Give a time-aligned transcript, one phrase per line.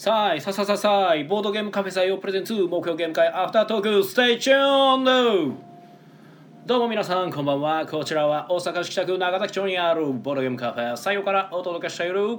[0.00, 5.58] さあさあさあさあさあボードゲームカフェ採用 presents 木曜ゲーム会アフタートーク stay tuned
[6.64, 7.84] どうも皆さんこんばんは。
[7.84, 12.38] こちらは大阪市北区中崎町にあるボードゲームカフェ採用からお届けしている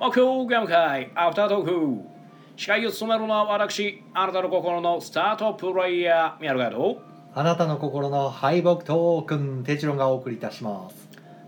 [0.00, 2.08] 木曜ゲーム会アフタートーク
[2.56, 7.02] 司会を務めるのは私あなたの心のスタートプレイヤー宮野ガイド。
[7.34, 10.96] あなたの心の敗北トークンテチロンがお送りいたします。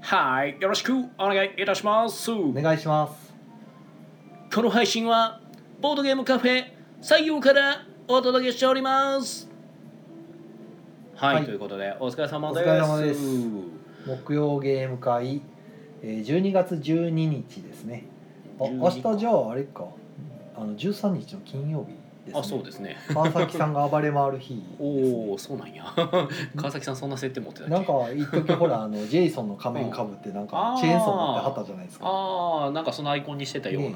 [0.02, 2.30] はいよろしくお願いいたします。
[2.30, 3.34] お願いします。
[4.54, 5.40] この配信は
[5.78, 6.64] ボードゲームカフェ
[7.02, 9.46] 採用からお届けしております。
[11.14, 11.44] はい、はい。
[11.44, 12.62] ということでお疲れ様です。
[12.62, 13.20] お疲れ様です。
[14.06, 15.42] 木曜ゲーム会
[16.02, 18.04] えー12月12日ですね。
[18.58, 19.84] あ12明日じゃああれか。
[20.56, 22.40] あの13日の金曜日ですね。
[22.40, 22.96] あそうですね。
[23.08, 24.56] 川崎さんが暴れ回る日。
[24.56, 25.84] です、おねお、そうなんや。
[26.56, 33.94] 川崎さんそんな設定持ってたなんか一時ほらあのジェイソンの仮面かぶってなんかチェーンソー持ってはったじゃないですか、ああなんかそのアイコンにしてたような、ね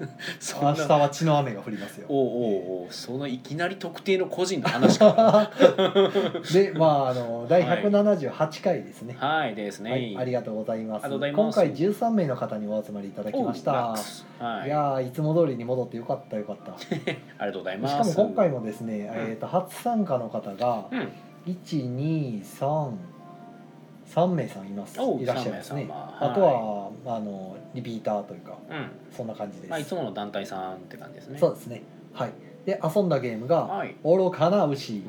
[0.00, 0.08] うん。
[0.40, 2.06] そ明日は血の雨が降りますよ。
[2.08, 5.50] おうおうおうそのいきなり特定の個人の話か
[6.52, 9.54] でまああの第178回ですね、はい。
[9.54, 11.08] ですね、はい、ありがとうございます。
[11.08, 13.94] 今回13名の方にお集まりいただきました。
[14.38, 14.66] はい。
[14.66, 16.72] いやーいつも通りに戻ってよかったよかった
[17.18, 18.14] しありがとうございます。
[18.14, 21.08] かも今回もですね、えー、と初参加の方がうん。
[21.46, 24.98] 1233名さんいます。
[25.20, 25.86] いらっしゃいますね。
[25.90, 28.90] あとはあのリピーターというかうん。
[29.16, 31.38] そんな感じです、まあいつもの団体さんって感じですね。
[31.38, 31.82] そうですね。
[32.12, 32.32] はい。
[32.68, 35.02] で遊んだゲームがはい「愚かな牛」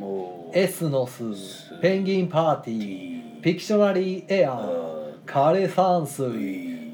[0.54, 1.24] エスノス」
[1.82, 6.32] 「ペンギンパーティー」「ピクショナリーエアー」「枯山水」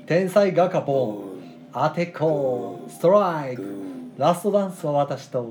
[0.08, 3.64] 「天才ガカポン」「アテコ」「ストライク」
[4.18, 5.46] 「ラストダンスは私と」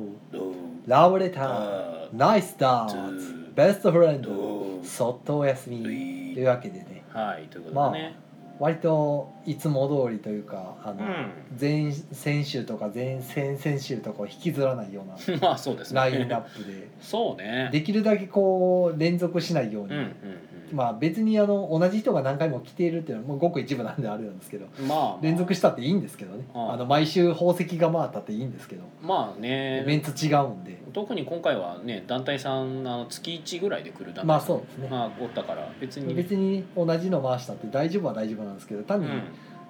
[0.87, 7.03] 「ラブレター」「ナイスダーツ」「ベストフレンド」「そっとおやすみ」というわけでね。
[7.13, 8.17] はいということでね、
[8.59, 11.31] 割といつも通りというかあの、うん。
[11.61, 16.01] 前先週とか前々々週とかを引きずらないような まあそうですね。
[16.01, 16.89] ラインナップで。
[17.01, 17.69] そうね。
[17.71, 20.15] できるだけこう連続しないように、うんうん
[20.73, 26.45] まあ別にあの同じ人が何回も来ているっていうのはもうごく一部なんであれなんですけどうんまあ、まあ、連続したっていいんですけどね。
[26.55, 28.85] あの毎週宝石が回ったっていいんですけど。
[29.03, 29.85] まあね。
[29.87, 30.79] メンツ違うんで。
[30.93, 34.89] 特に今回はね団体さんあの月1ぐらいで来る団体まあそうですね。
[34.91, 36.15] まあおったから別に。
[36.15, 39.23] 別に同じの回したって大丈夫は大丈夫なんですけど単に、うん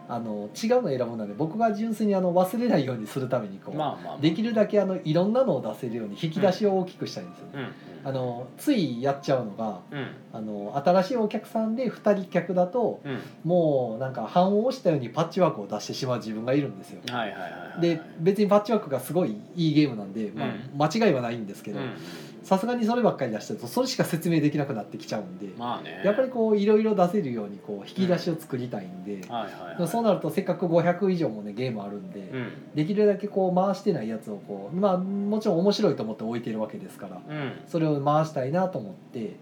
[0.08, 7.52] あの違うの選ぶので僕が純粋にあの忘れないようにするためにこう、まあまあ、まあ、できるだけあのいろんなのを出せるように引き出しを大きくしたいんですよね。
[7.54, 7.60] うん。
[7.60, 7.72] うん
[8.06, 10.08] あのついやっちゃうのがうん。
[10.34, 13.20] あの新しいお客さんで2人客だとうん。
[13.44, 17.00] もうなんか半を押したようにパッチワークを出してしまう自分がいるんですよ。
[17.08, 20.48] はいはいはいはいで別にパッチワークがすごいいいゲームなんで、まあ、
[20.90, 21.96] 間違いはないんですけどうん
[22.44, 26.02] さすがにそればっかり出してるとそれしか説明できなくなってきちゃうんで、まあね。
[26.04, 32.52] やっぱりこういろいろ出せるようにこう引き出しを作りたいんで、はいはい、はい、そうなるとせっかく500以上もねゲームあるんで、うん。
[32.74, 37.52] できるだけこう回してないやつをこうまあもちろん面白いと思って置いてるわけですからうん。
[37.66, 39.36] それを回したいなと思って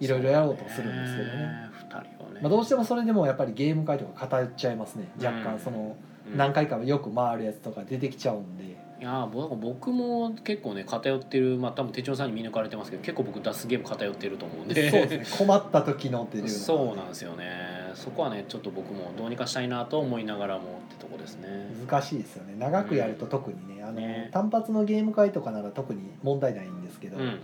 [0.00, 1.70] いろいろやろうとするんですけどね。
[1.72, 5.10] 二人をね、まあ、どうしてもそれでもやっぱりゲーム会とか偏っちゃいますね。
[5.22, 5.96] 若うん干その
[6.30, 6.36] うん。
[6.38, 14.90] 何回かよく回るやつとか出てきちゃうんでいやー僕僕も結構ね偏ってるまあ多分手帳さんに見抜かれてますけど結構僕出すゲーム偏ってると思うんで。
[14.92, 15.38] そうですね。
[15.44, 16.54] 困った時のっていうのが。
[16.54, 17.90] そうなんですよね。
[17.96, 21.48] そこはねちょっと僕もどうにかしたいなと思いながらもってとこですね。
[21.84, 22.54] 難しいですよね。
[22.56, 24.30] 長くやると特にねあのね。
[24.32, 27.38] 単発のゲーム会とかなら特に問題ないんですけど、うんうんうん。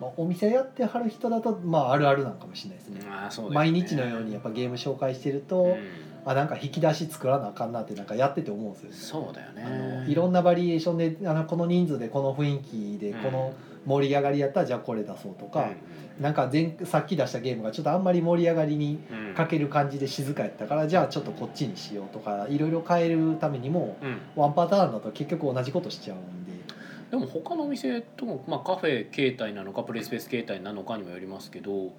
[0.00, 3.00] まあ、お店やってはる人だとまああるあるなんかもしれないですね。
[3.04, 3.56] まあそうね。
[3.56, 8.96] 毎日のようにやっぱゲーム紹介してると、うんあなんか引き出し作らなあかんなってなんかやってて思うんですよね。
[8.96, 13.22] そうだよあねのいろんなバリエーションであのこの人数でこの雰囲気でうん。
[13.22, 15.68] この盛り上がりやったらじゃあこれ出そうとか、
[16.20, 24.20] なんか前さっき出したゲームがちょっとあんまり盛り上がりにうんうんかける感じで静かやったからじゃあちょっとこっちにしようとかいろいろ変えるためにもうん。
[24.36, 26.52] ワンパターンだと結局同じことしちゃうんで。
[27.10, 31.90] でも他のお店とも、まあ、カフェ形態なのかプレイスペース形態なのかにもよりますけど、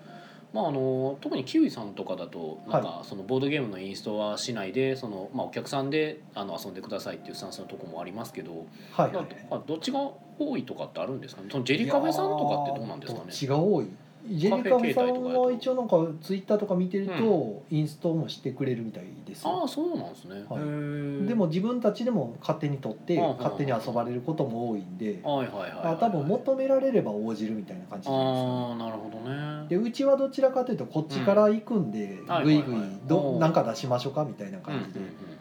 [0.54, 10.00] まあ、あの特にキウイさんとかだとなんかそのボードゲームのインストはしないでその、まあ、お客さんであの遊んでくださいっていうスタンスのとこもありますけど、はいはい、まあどっちが
[10.38, 11.48] 多いとかってあるんですかね？
[11.52, 13.26] そのジェリカフェさんとかってどうなんですかね？
[13.26, 13.88] どっちが多い？
[14.26, 19.62] ジェリカフェさんは一応なんかツイッターとか見てるとインストもしてくれるみたいですよ。
[19.62, 21.28] ああそうなんですね、はい。
[21.28, 23.38] でも自分たちでも勝手に取ってうんうんうん。
[23.38, 28.56] 勝手に遊ばれることも多いんではいはいはい、はい、あ多分求められれば応じるみたいな感じじゃないですかね。
[28.56, 29.68] ああなるほどね。
[29.70, 32.76] でうちはどちらかというとこっちから行くんで、はいぐいぐい。
[32.76, 35.33] はいはいどうんなんか出しましょうかみたいなうんうん感じで、うん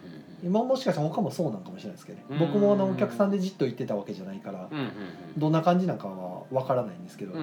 [0.43, 2.39] 今もしかしたら他もそうなんかもしれないですけどね、うん。
[2.39, 4.69] 僕もあのお客さんでじっと行ってたわけじゃないから、
[5.37, 7.33] どんな感じなんかはわからないんですけど、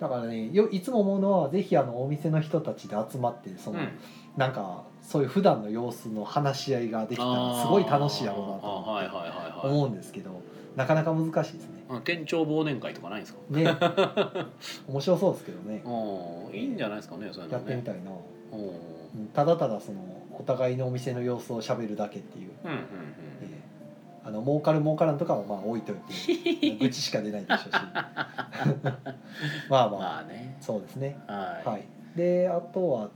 [0.00, 3.88] だからねよいつも思うのはぜひあのお店の人たちで集まってその、うん。
[4.36, 10.40] なんかそういう普段の様子の話し合いができたらすごい楽しいやろうなと思うんですけど
[10.74, 11.84] なかなか難しいですね。
[11.90, 13.40] あ店長忘年会とかないんですか？
[13.50, 13.64] ね。
[14.88, 15.82] 面白そうですけどね。
[15.84, 17.74] うんいいんじゃないですかねそういうやのね。
[17.74, 18.10] ってみたいな。
[19.34, 19.98] ただただその
[20.38, 22.82] お互いのお店の様子をしゃべるだけっていう、うんうんえ
[23.42, 23.46] え。
[24.24, 26.76] あの儲かる儲からんとかはまあ置いといて。
[26.78, 27.68] 愚痴しか出ないでしょうし。
[27.72, 28.96] まあ
[29.68, 30.56] まあ、まあね。
[30.60, 31.16] そうですね。
[31.26, 31.82] はい、はい。
[32.16, 33.10] であとは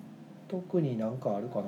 [0.48, 1.64] 特になんかあるかな。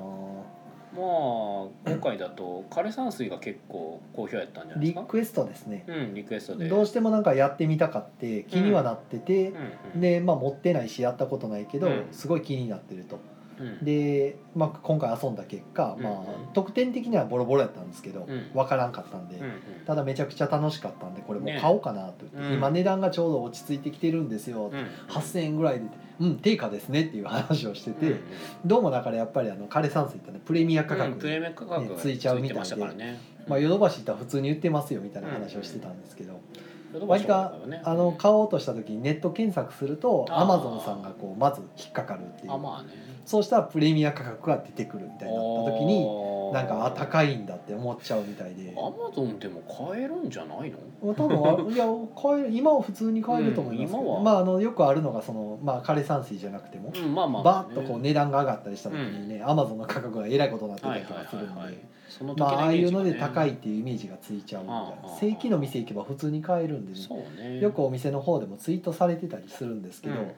[0.91, 5.01] まあ今回だと枯山水が結構好評やったんじゃないですか？
[5.01, 5.83] リクエストですね。
[5.87, 6.67] うんリクエストで。
[6.67, 9.49] どうしてもなんかやってみたかって気にはなってて。
[9.49, 9.55] うん、
[9.95, 12.07] うんでまあ持ってないしやったことないけど、うん。
[12.11, 13.15] すごい気になってると。
[13.17, 13.21] うん
[13.81, 16.23] で、まあ、今回遊んだ結果、まあ
[16.53, 18.51] 得点的にはボロボロやったんですけど、うん。
[18.53, 19.39] 分からんかったんで、
[19.85, 21.59] ただめちゃくちゃ楽しかったんでこれもうね。
[21.61, 22.53] 買おうかなと言って、うん。
[22.55, 24.87] 今値段がちょうど落ち着いてきてるんですよ、うん。
[25.13, 25.85] 8,000円ぐらいで
[26.19, 28.15] うん定価ですねっていう話をしてて、
[28.65, 32.75] どうもだからやっぱりあの枯山水ってねプレミア価格、うんプレミア価格がねついちゃうみたいで
[33.47, 36.39] まあ、ヨドバシ行ったら普通に売ってますよみたいな話をしてたんですけど、
[37.07, 42.51] 割かあの買おうとした時にネット検索するとアマゾンさんがこうまず引っかかるっていう。
[42.51, 48.73] あまあねそうしたらプレミア価格が出てくるみたいになった時にになんかあ高いんだって思っちゃうみたいで。
[48.75, 50.79] アマゾンでも買えるんじゃないの？
[51.03, 51.85] まあ多分あいや
[52.19, 54.23] 買える今は普通に買えると思いますけど、うん今は。
[54.23, 61.77] まああのよくあるのがその、まあ、枯山水じゃなくても、うんまあまあバーッとこう値段が上がったりした時にね、アマゾンの価格がえらいことになってたりとかするんで、はいはい
[62.09, 65.19] その時まあああいうので高いっていうイメージがついちゃうみたいなああ。
[65.19, 66.93] 正規の店行けば普通に買えるんで
[67.39, 67.59] ね。
[67.59, 70.31] よくお店の方でもツイートされてたりするんですけど、うんうん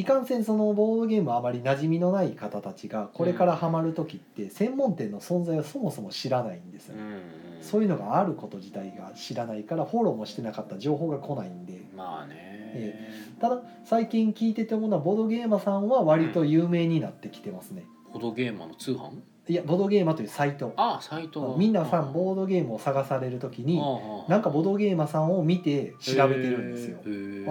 [0.00, 6.96] いかんせんそのボードゲームあまり馴染みのない方たちがこれからハマる時って専門店の存在をそもそも知らないんですよ。
[6.96, 7.08] ね、うん。
[7.08, 7.20] うん
[7.60, 11.78] そういうのがあること自体が知らないからフォローもしてなかった情報が来ないんで。
[11.94, 12.34] まあね。
[12.72, 13.10] え
[13.40, 19.20] ただ最近聞いてて思うのはボードゲーマーさんは割と有名になってきてますね、ボードゲーマーの通販？
[19.48, 20.72] いやボードゲーマーというサイト。
[20.76, 21.52] あサイト。
[21.52, 26.98] がみんなさあんボードゲームを探される時にああなんかボードゲーマーさんを見て調べてるんですよ。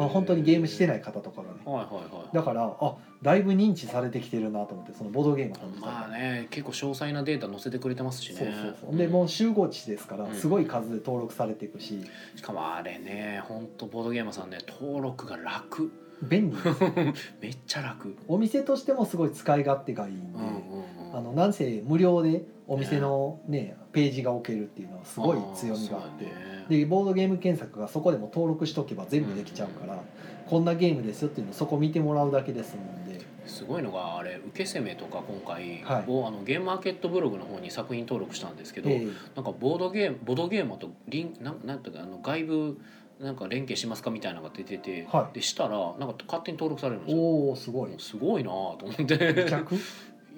[0.02, 1.60] あ本当にゲームしてない方とかがね。
[1.66, 2.36] はいはいはい。
[2.36, 8.38] だからあだいぶ認知されてきてるなと思ってそのボードゲーマーさんまあね結構詳細なデータ載せてくれてますしね。
[8.38, 8.98] そうそうそう。
[8.98, 10.36] でもう集合値ですからうん。
[10.36, 12.00] すごい数で登録されていくし。
[12.36, 15.92] しかもあれね本当ボードゲーマーさんね登録が楽
[16.24, 16.56] 便利。
[16.56, 16.62] で
[17.16, 18.16] すめっちゃ楽。
[18.28, 21.18] お店としてもすごい使い勝手がいいんで、うんうんうん。
[21.18, 26.28] あのなんせ無料でお店のねページが置けるっていうのはすごい強みがあって
[26.70, 30.00] でボードゲーム検索がそこでも登録しとけば全部できちゃうから、
[30.46, 33.20] こんなゲームですよっていうのをそこ見てもらうだけですもんで。
[33.48, 36.04] すごいのがあれ受け攻めとか今回、はい。
[36.06, 39.08] ぼあのゲームマーケットブログの方に作品登録したんですけど、ええ。
[39.36, 42.78] なんかボードゲームボードゲーマーとリンなんなんていうかあの外部
[43.20, 45.36] なんか連携しますかみたいなのが出てて、はい。
[45.36, 47.22] でしたらなんか勝手に登録されるんですよ。
[47.22, 47.96] おおすごい。
[47.98, 49.04] すごいなぁと思って。
[49.04, 49.76] 癒着？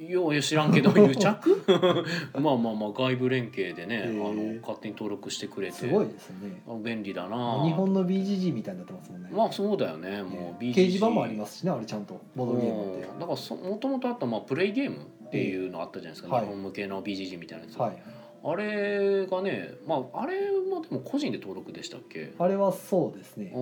[0.02, 1.64] よう知らんけど 癒着？
[2.42, 5.74] まあまあまあ外部連携でね、あの勝手に登録してくれて。
[5.74, 6.64] すごいですね。
[6.68, 7.60] あ便利だな。
[7.60, 12.20] ぁ日本の BGG みたいになってますもんね、まあそうだよねもう BGG 掲示板もありますしねあれちゃんと。
[12.36, 13.04] ボードゲームって。
[13.04, 13.20] うん。
[13.20, 14.98] だからそもともとあったまあプレイゲーム
[15.28, 16.46] っていうのあったじゃないですか、はい。
[16.46, 22.34] 日本向けの BGG みたいなやつ、はいあれがねまああれもでも個人で登録でしたっけ？
[22.40, 23.54] あれはそうですね。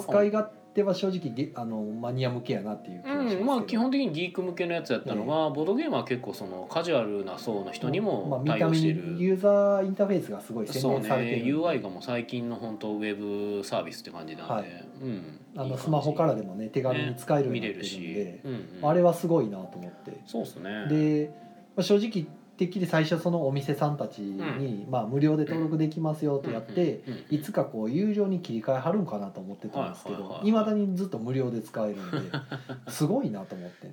[0.00, 11.52] 使い勝手は正直ゲあのマニア向けやなっていう気がしますうん、まあ基本的にギーク向けのやつやったのが、ボードゲームは結構そのカジュアルな層の人にまあ、も対応している、ユーザーインターフェースがすごい洗そう練されてねるんで。
[11.52, 13.16] UI がもう最近の本当ウェ
[13.58, 14.64] ブサービスって感じなんで、はい。
[15.00, 15.38] うん。
[15.56, 18.14] あのスマホからでもね手軽に使えるよう見になってるんれるし。
[18.14, 20.20] で、、うんうん、あれはすごいなと思って。
[20.26, 20.86] そうですね。
[20.88, 21.30] で、
[21.76, 32.30] まあ、正直てっきり最初そのお店さんたちに、まあ、無料で登録できますよってやって、いつかこう有料に切り替えはるんかなと思ってたんですけどはいまだにずっと無料で使えるんで
[32.88, 33.84] すごいなと思って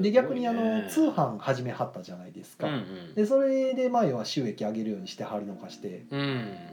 [0.00, 2.68] で逆にあの通販始めはったじゃないですか、
[3.14, 6.20] でそれでまあ要は収益上げるようにしてはるのかして、うん。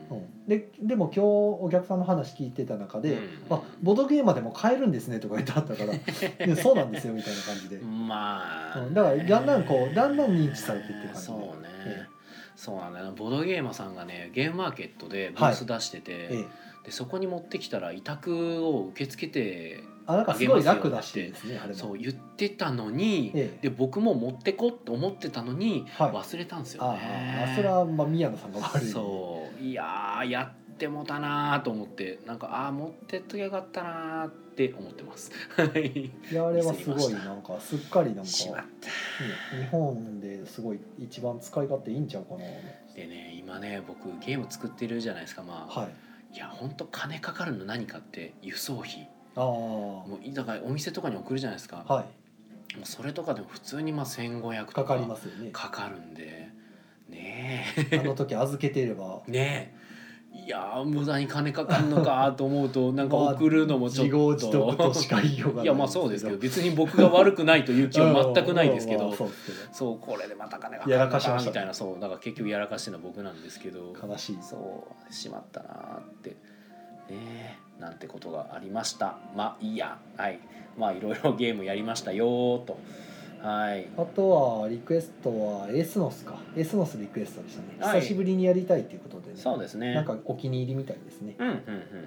[0.09, 3.13] うん、ででも今日お客さんの話聞いてた中で
[3.49, 3.55] 「うん。
[3.55, 5.93] あボドゲーマーでも買えるんですね」とか言ってあったから
[6.45, 8.93] 「でそうなんですよ」みたいな感じで、まあ、うん。
[8.93, 11.27] だからだんだんこうだんだん認知されていってる感じ。
[11.27, 12.07] でそうね、え
[12.55, 13.05] そうなんだよ。
[13.05, 16.45] なボードゲーマーさんがねゲームマーケットでブース出してて、ええ。
[16.85, 23.69] でそこに持ってきたら委託を受け付けてあなんかすごい楽だしですねそう言ってたのに、ええ。
[23.69, 26.11] で僕も持ってこって思ってたのにはい。
[26.11, 27.47] 忘れたんですよあね。
[27.51, 28.87] あそれはまあ宮野さんが悪い。
[28.89, 29.63] そう。
[29.63, 35.31] いやーやってもたなーと思ってなんかあ持ってっときゃよかったなーって思ってます。
[35.55, 36.09] はい。
[36.31, 38.63] いやあれはすごいなんかすっかりなんか、しまっね、
[39.61, 42.39] 日本ですごい一番使い勝手いいんちゃうかな。
[42.39, 45.43] たでね今ね僕ゲーム作ってるじゃないですか。
[45.43, 45.87] まあ、は
[46.33, 46.35] い。
[46.35, 49.07] い、やほんと金かかるの何かって輸送費。
[49.35, 52.01] ああもうだからお店とかに送るじゃないですか、は
[52.73, 52.77] い。
[52.77, 55.51] もうそれとかでも普通にまあ1500とかかかりますよね。
[55.51, 56.49] かかるんで。
[57.09, 59.21] ねあの時預けてれば。
[59.29, 59.31] え。
[59.31, 59.76] ね
[60.45, 69.13] いやー無駄に金かかんのかと思うとなんか送るのもちょっと、自業自得としか言いようがないいやまあそうですけど別に僕が悪くないという気は全くないですけど
[69.73, 74.37] そうこれでまた金がかやからるのかみたいなそうだから結局やらかしてるのは僕なんですけど悲しい。
[74.41, 76.35] そうしまったなーってね
[77.11, 79.17] えなんてことがありました。
[79.35, 79.97] まあいいや。
[80.17, 80.39] はい。
[80.77, 82.79] まあいろいろゲームやりましたよーと
[83.47, 83.87] はい。
[83.97, 86.37] あとはリクエストはエスノスか。
[86.57, 88.01] エスノスリクエストでしたね、はい。
[88.01, 89.37] 久しぶりにやりたいということでね。
[89.37, 89.93] そうですね。
[89.93, 91.35] なんかお気に入りみたいですね。
[91.39, 91.53] うんうん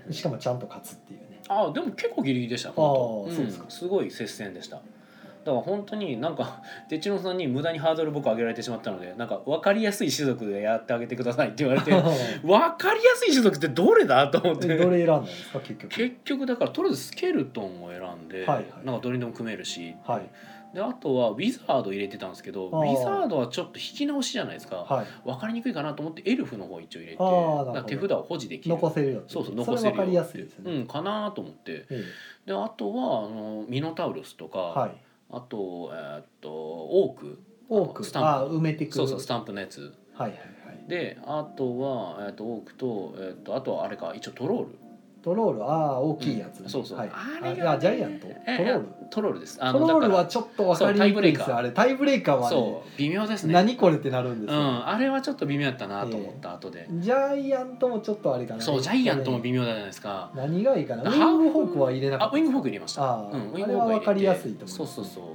[0.06, 0.12] うん。
[0.12, 1.40] しかもちゃんと勝つっていうね。
[1.48, 3.26] あでも結構ギリギリでした本当。
[3.30, 3.64] あーそうですか。
[3.70, 4.76] すごい接戦でした。
[4.76, 11.90] だから本当になんか哲郎さんに無駄にハードル僕上げられてしまったのでなんか分かりやすい種族でやってあげてくださいって言われて
[12.44, 14.66] 分かりやすい種族ってどれだと思って。
[14.70, 15.90] えどれ選んだんですか結局。
[15.90, 18.66] 結局だからとりあえずスケルトンを選んで、はいはい。
[18.84, 20.28] なんかどれにでも組めるし、はい
[20.74, 24.76] であとはウィザード入れてたんですけどウィザードはちょっと引き直しじゃないですか。
[24.76, 25.06] はい。
[25.24, 28.74] 分かりにくいかなと思ってエルフの方一応入れて手札を保持できる。
[28.76, 31.86] 残せるよそうそうそ残せるよかりやすいですね、うんかなと思って。
[31.90, 32.04] え
[32.46, 34.96] であとはあのミノタウルスとか、えはい。
[35.32, 37.42] あと,、えーっとオーク。
[37.68, 38.28] 多くあのスタンプ。
[38.28, 39.94] あ埋めていくそうそうスタンプのやつ。
[40.14, 40.88] はいはいはい。
[40.88, 44.78] であとは、えーっとオークと,、えーっとあとはあれか一応トロール
[45.22, 45.64] トロール？
[45.64, 46.68] ああ大きいやつ、うん。
[46.68, 48.26] そうそう、はい、あれあいやジャイアント？
[48.26, 48.88] トロえール？
[49.10, 49.58] トロールです。
[49.60, 52.56] あトロールはちょっと分かりにくいですあれタイブレーカーはね。
[52.56, 53.52] そう微妙ですね。
[53.52, 54.88] 何これってなるんですよ、うん。
[54.88, 58.62] あれはちょっと微妙やったなと思った後で、ジャイアントもちょっとあれかな。
[58.62, 60.30] そうジャイアントも微妙じゃないですか。
[60.34, 61.02] 何がいいかな？
[61.02, 63.02] ウィングフォークは入れなかったあウィングフォーク入れました。
[63.02, 63.34] あー。
[63.34, 64.00] うん、ウィンあれはグフォーク入れて。
[64.00, 65.24] 分かりやすいと思いますそうそうそう。
[65.24, 65.34] で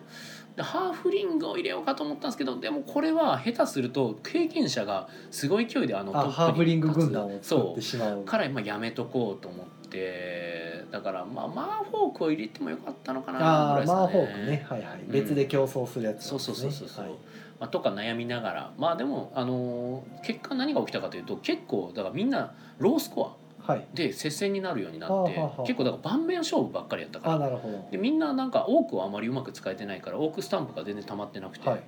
[0.63, 8.23] ハーフリングを入れようかと思ったんですけどでもこれは下手すると経験者がすごい勢いであのあトップにハーフリング軍団を作ってしまう。
[8.23, 13.99] から今やめとこうと思ってだからまあマーフォークを入れてもよかったのかなぐらいあですかね。
[13.99, 14.65] あマーフォークね。
[14.69, 15.11] はいはい、うん。
[15.11, 17.13] 別で競争するやつそうそうそうそうそう、はい。
[17.59, 18.73] まあ、とか悩みながら。
[18.77, 23.44] まあでもあのー結果何が起きたかというと結構だからみんなロースコアはい
[23.93, 27.49] で接戦になるようになって結構だから盤面勝負ばっかりやったかあら
[27.91, 31.83] でみんななんか多くはあまりうまく使えてないからオークスタンプが全然溜まってなくて、はい。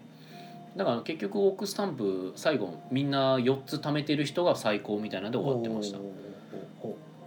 [0.75, 5.97] だから結局オークスタンプ最後みんな4つ貯めてる人が最高みたいなんで終わってました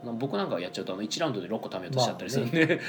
[0.02, 2.80] おーおーおー僕なんかやっちゃうとあの1ラウンドで6個貯めようとしちゃったりするんで、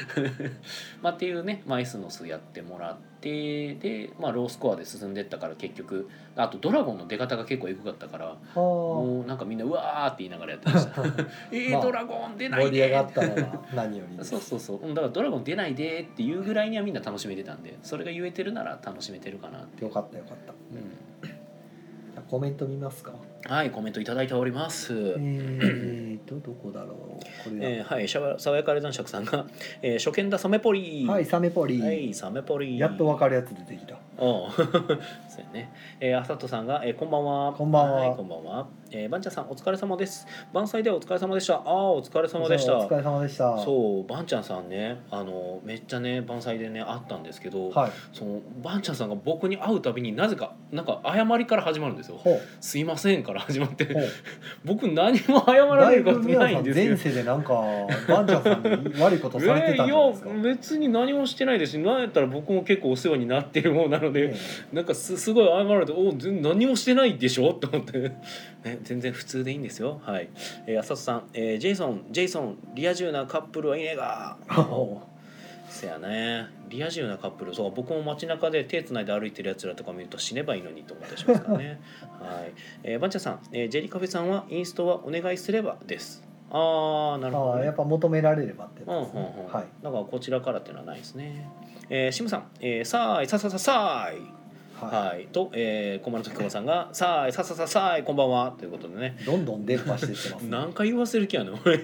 [1.02, 11.02] まあ っていうね、まあ、エスノスやってもらってで、まあ、ロースコアで進んでったから結局あとドラゴンの出方が結構エグかったからはもうなんかみんなうわーって言いながらやってました。
[11.52, 12.90] えー、まあドラゴン出あないで。
[13.76, 14.78] 何より そうそうそう。
[14.78, 20.54] うんだからドラゴン出ないでっていうぐらいにはみんな楽しめてたんでそれが言えてるなら楽しめてるかなって、よかったよかった。
[20.54, 23.14] うん、コメント見ますか
[23.48, 26.94] はいコメントいただいております、えーとどこだろう？
[27.44, 29.46] これだ、えーはいしゃわ爽やかレ男爵さんが、
[29.82, 31.06] えー、初見だサメポリ。
[31.08, 32.78] はいサメポリ、はいサメポリ。
[32.78, 35.74] やっとわかるやつ出てきたおう そうやね。
[36.00, 37.54] えー、あさとさんが、えー、こんばんは。
[37.54, 38.68] こんばんはいこんばんは。
[38.92, 40.28] えー、ばんちゃんさん、お疲れ様です。
[40.54, 41.56] 晩祭ではお疲れ様でした。
[41.56, 42.78] ああ、お疲れ様でした。
[42.78, 47.72] お疲れ様でしたそう、ばんちゃんさんね、あの、めっちゃね、晩祭でね、会ったんですけど。
[47.72, 52.20] はいその、ばんちゃんさんが僕に会うたびになぜか、なんか謝りから始まるんですよ。
[52.60, 53.88] すいませんから始まって。
[54.64, 56.98] 僕何も謝られることないんですけど前。
[56.98, 57.54] 世でなんか
[58.08, 64.36] バンチャーさんに悪いことされてたんですか、 えーいや別に何もしてないですしなんやったら僕も結構お世話になってる方なので、え
[64.74, 68.00] なんかすすごい謝られて「お全何もしてないでしょ?」と思って、
[68.64, 70.02] ね、全然普通でいいんですよ。
[70.04, 70.30] はい、
[70.68, 72.06] えー、浅田さん、えージェイソン。
[72.12, 74.38] ジェイソンリア充なカップルはいねえが。
[75.70, 76.48] せやね。
[76.70, 77.56] リア充なカップル。
[77.56, 81.80] そう僕も街中で手つないで歩いてるやつらとか見ると死ねばいいのにと思ったりしますからね。
[82.20, 82.52] はい、
[82.84, 86.24] えー、バンチャさん、えー、ジェリカフェさんはインストはお願いすればです。
[86.52, 87.66] ああなうるほど、ね。
[87.66, 89.84] やっぱ求められればってうはい。
[89.84, 91.48] だからこちらからっていうのはないですね。
[91.94, 94.22] えー、シムさん、えー、さーいささささーい。
[94.80, 98.56] ははい、と、えー、小丸時駒さんが、さーいささささーい、こんばんは。
[98.58, 99.18] ということでね。
[99.22, 100.50] いどんどん伝播していってますね。
[100.50, 101.74] 何回言わせる気やねん俺。
[101.74, 101.80] は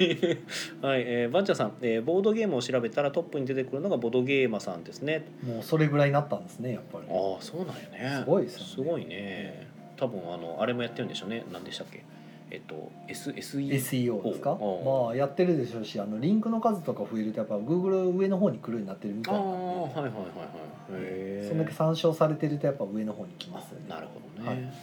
[0.97, 5.25] い、えー、バンチャさん、えー、ボードゲームを調べたらトップに出てくるのがボードゲーマーさんですね。
[5.45, 7.05] もうそれぐらいになったんですねやっぱり。
[7.09, 8.17] ああそうなんやね。
[8.19, 8.65] すごいですよね。
[8.65, 9.67] すごいね。
[9.97, 11.43] 多分あのあれもやってるんでしょうね。
[11.51, 12.03] 何でしたっけ？
[12.49, 14.57] えっと S SE SEO ですか？
[14.57, 19.49] まあやってるでしょうしあのリンクの数とか増えるとやっぱ Google 上の方に来るようになってるみああたいな。
[19.49, 23.85] んではいはいはいはいそんだけ参照されてるとやっぱ上の方に来ますよね。
[23.89, 24.73] なるほどね、はい。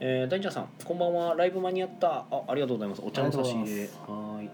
[0.00, 1.34] えー、大ちゃんさんこんばんは。
[1.36, 2.26] ライブ間に合った。
[2.30, 3.02] あありがとうございます。
[3.04, 4.50] お茶の差し入れはーい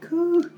[0.00, 0.50] くー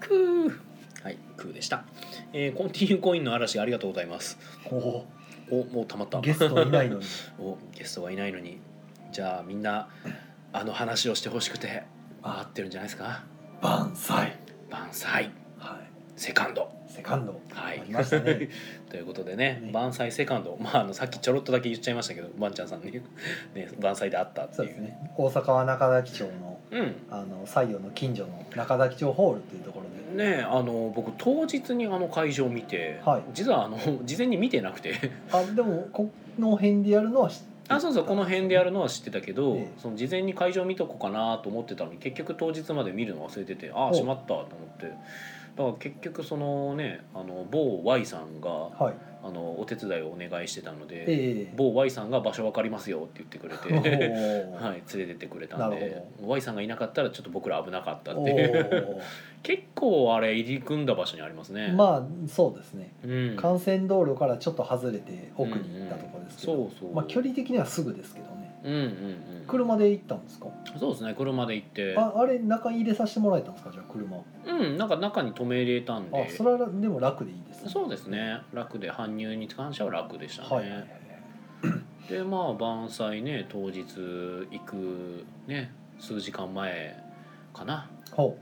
[0.00, 0.58] クー。
[1.02, 1.84] はいクーでした、
[2.32, 4.38] えー、コンティニューコインの嵐ありがとうございます。
[4.70, 5.04] おお
[5.50, 6.20] おもうたまった。
[6.20, 7.04] ゲストいないのに。
[7.38, 8.60] おゲストがいないのに。
[9.12, 9.88] じゃあみんな
[10.52, 11.82] あの話をしてほしくて
[12.22, 13.22] 回ってるんじゃないですか？
[13.60, 14.36] 万歳
[14.70, 15.78] 万歳は
[16.16, 16.72] セカンド。
[16.88, 17.40] セカンド。
[17.52, 17.80] はい。
[17.80, 18.48] ありましたね。
[18.88, 19.70] ということでねね。
[19.72, 20.56] 万歳セカンド。
[20.60, 22.92] まああのさっきちょろっとだけ言っちゃいましたけどバンちゃんさんに
[23.54, 24.56] ね万歳であったっていう。
[24.56, 25.10] そうですね。
[25.16, 26.94] 大阪は中崎町のうん。
[27.10, 33.22] あの西洋の近所の中崎町ホールというところでねあの僕当日にあの会場を見て、はい。
[33.32, 34.94] 実はあの 事前に見てなくて。
[35.32, 39.68] あでもこの辺でやるのは知ってあそうそうこの辺でやるのは知ってたけど、ええ。
[39.78, 44.46] その事前に会場見とこうかなと思ってたのに結局当日まで見るの忘れててああしまったと思っ
[44.78, 44.86] て。
[45.56, 51.54] だから結局そのねあの某 Y さんがはいあのお手伝いをお願いしてたので、ええ。
[51.56, 54.62] 某 Y さんが場所分かりますよって言ってくれおて、 ー。
[54.62, 59.00] はい、連れてってくれたんなでる Y さんがいなかったらちょっと僕ら危なかったっておいう。
[59.42, 61.68] 結構あれ入り組んだ場所にありますね。
[61.72, 62.92] ーまあそうですね。
[63.02, 69.44] うん、幹線道路からちょっと外れて奥に行ったところですけど、そうそう、まあ距離的にはすぐですけどねうんうんうん。
[69.46, 70.46] 車で行ったんですか？
[70.78, 71.94] そうですね車で行って。
[71.96, 73.70] ああれ中に入れさせてもらえたんですか？
[73.70, 74.16] じゃあ車。
[74.46, 76.22] うんなんか中に止め入れたんで。
[76.22, 77.70] あそれはでも楽でいいですね。
[77.70, 78.40] そうですね。
[78.52, 80.88] 楽で搬入に関しては楽でしたね、はいはいはい
[82.08, 87.02] でまあ晩祭ね当日行くね数時間前
[87.54, 87.88] かな。
[88.12, 88.36] ほ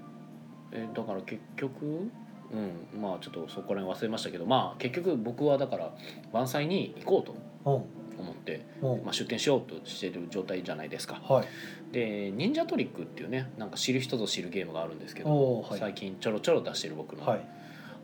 [0.72, 2.10] えだから結局
[2.52, 5.92] うんまあちょっとそこら辺忘れましたけどまあ結局僕はだから
[6.32, 7.32] 晩祭に行こうと。
[7.32, 7.86] うほ
[8.18, 11.20] 思って、まあ、出店しようとしてる状態じゃないですか。
[11.22, 11.46] はい。
[11.92, 15.78] で忍者トリックっていうねなんか知る人ぞ知るゲームがあるんですけど、はい。
[15.78, 17.40] 最近ちょろちょろ出してる僕の、はい。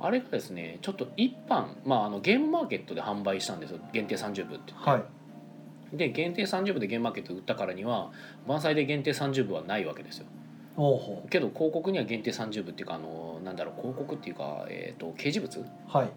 [0.00, 3.81] あれがですねちょっと一般、まあ、あのゲームマーケットで販売したんですよ。
[3.93, 5.03] 限定30部って言って、はい。
[5.93, 8.11] で限定30部でゲームマーケットで売ったからには
[8.47, 10.27] 満載で限定30部はないわけですよ。
[11.29, 16.11] けど広告には限定30部っていうかあのなんだろう広告っていうか、えー、と掲示物うはい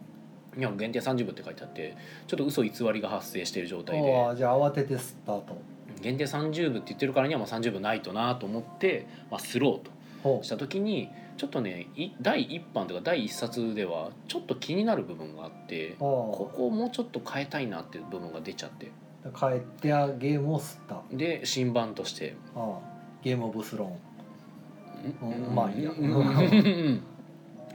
[0.55, 1.96] には限定30部って書いてあって
[2.27, 5.58] ちょっと嘘偽りが発生している状態あであじゃあ慌ててスタート
[6.01, 9.91] 限定30部って言ってるからにはまあ30部ないとなと思って、まあ、スローと
[10.24, 18.91] ほした時にちょっとねい第1版とか第1冊ではちょっと気になる部分があってうここをもうちょっと変えたいなっていう部分が出ちゃって。
[19.24, 20.96] ああ帰ってやゲームを吸った。
[20.96, 22.36] あで新版として。
[22.55, 22.79] あ
[23.24, 25.29] ゲームオブスローン。
[25.29, 25.48] うん？
[25.48, 25.92] うんまあいいや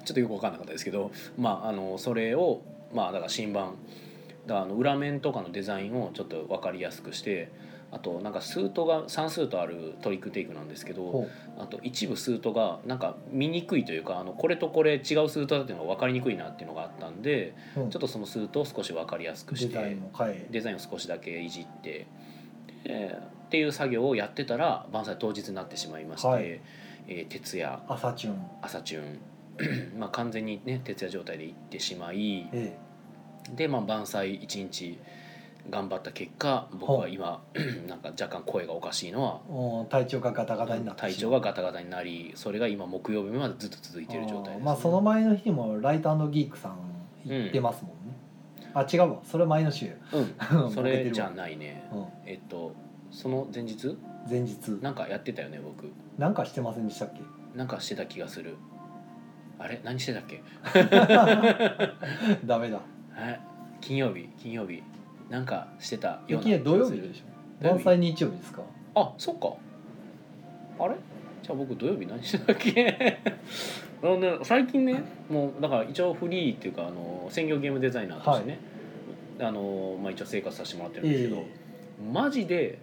[0.07, 2.63] ちょっとよく分かんなかったですけどまああのそれを
[2.95, 3.75] まあだから新版
[4.47, 7.51] だあの裏面とかのデザインをちょっと分かりやすくして
[7.91, 17.85] あとなんかスートが3スートあるトリックテイクなんですけどほあと一部スートがなんか見にくいというかあのこれとこれ違うスートだっていうのが分かりにくいなっていうのがあったんでう、う。
[17.85, 19.97] んちょっとそのスートを少し分かりやすくして
[20.51, 22.07] デザインを少しだけいじって
[22.85, 26.45] でっていう作業をやってたら晩祭当日になってしまいまして、はい。
[26.45, 27.81] えー徹夜。
[27.89, 28.47] 朝チューン。
[28.63, 29.19] 朝チューン
[29.99, 32.77] まあ完全にね徹夜状態で行ってしまいえ
[33.55, 34.99] で、まあ、晩祭一日
[35.71, 37.43] 頑張った結果僕は今
[37.89, 46.79] なんか若干声がおかしいのは体調がガタガタになって体調がガタガタになりそれが今木曜日までずっと続いている状態です、あーまあその前の日にもライトギークさん
[47.25, 48.17] 行ってますもんね、
[48.75, 49.21] あ違うわ。
[49.25, 49.91] それ前の週。
[50.13, 50.71] うん。
[50.71, 51.89] それじゃないね。
[51.93, 52.05] うん。
[52.27, 52.73] えっと
[53.11, 53.97] その前日？
[54.29, 54.69] 前日。
[54.83, 55.91] なんかやってたよね僕。
[56.19, 57.21] なんかしてませんでしたっけ？
[57.59, 58.57] なんかしてた気がする
[59.59, 59.81] あれ？
[59.85, 60.43] 何してたっけ？
[62.45, 62.77] ダメだ。
[63.13, 63.41] はい
[63.81, 64.29] 金曜日？
[64.39, 64.83] 金曜日？
[65.31, 67.69] なんかしてたような雪は土曜日でしょ。
[67.69, 68.21] 盆栽日。
[68.23, 68.63] 曜日ですか？
[68.95, 69.55] あそっか。
[70.79, 70.95] あれ？
[71.43, 73.19] じゃあ僕土曜日何してたっけ？
[74.03, 78.59] あのね最近ねもうだから一応フリーっていうかあの専業ゲームデザイナーとしてね、
[79.41, 81.47] あのまあ、一応生活させてもらってるんですけど、え
[82.13, 82.79] マジで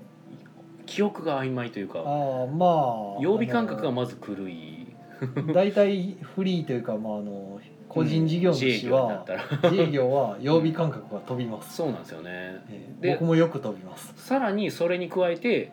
[0.88, 4.83] 記憶が曖昧というかああまあ曜日感覚がまず狂い
[5.54, 9.72] 大体フリーというかまああの個人事業主は業になったら。
[9.72, 12.30] 自営業は曜日感覚が飛びます、そうなんですよね。
[12.70, 14.14] ええで僕もよく飛びます。
[14.16, 15.72] さらにそれに加えて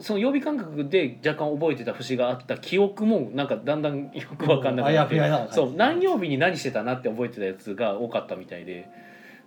[0.00, 5.16] その曜日感覚で若干覚えてた節があった記憶もなんかだんだんよく分かんなくあなって。
[5.16, 8.88] やふやな感じそう何曜日に何してたなって覚えてたやつが多かったみたいで。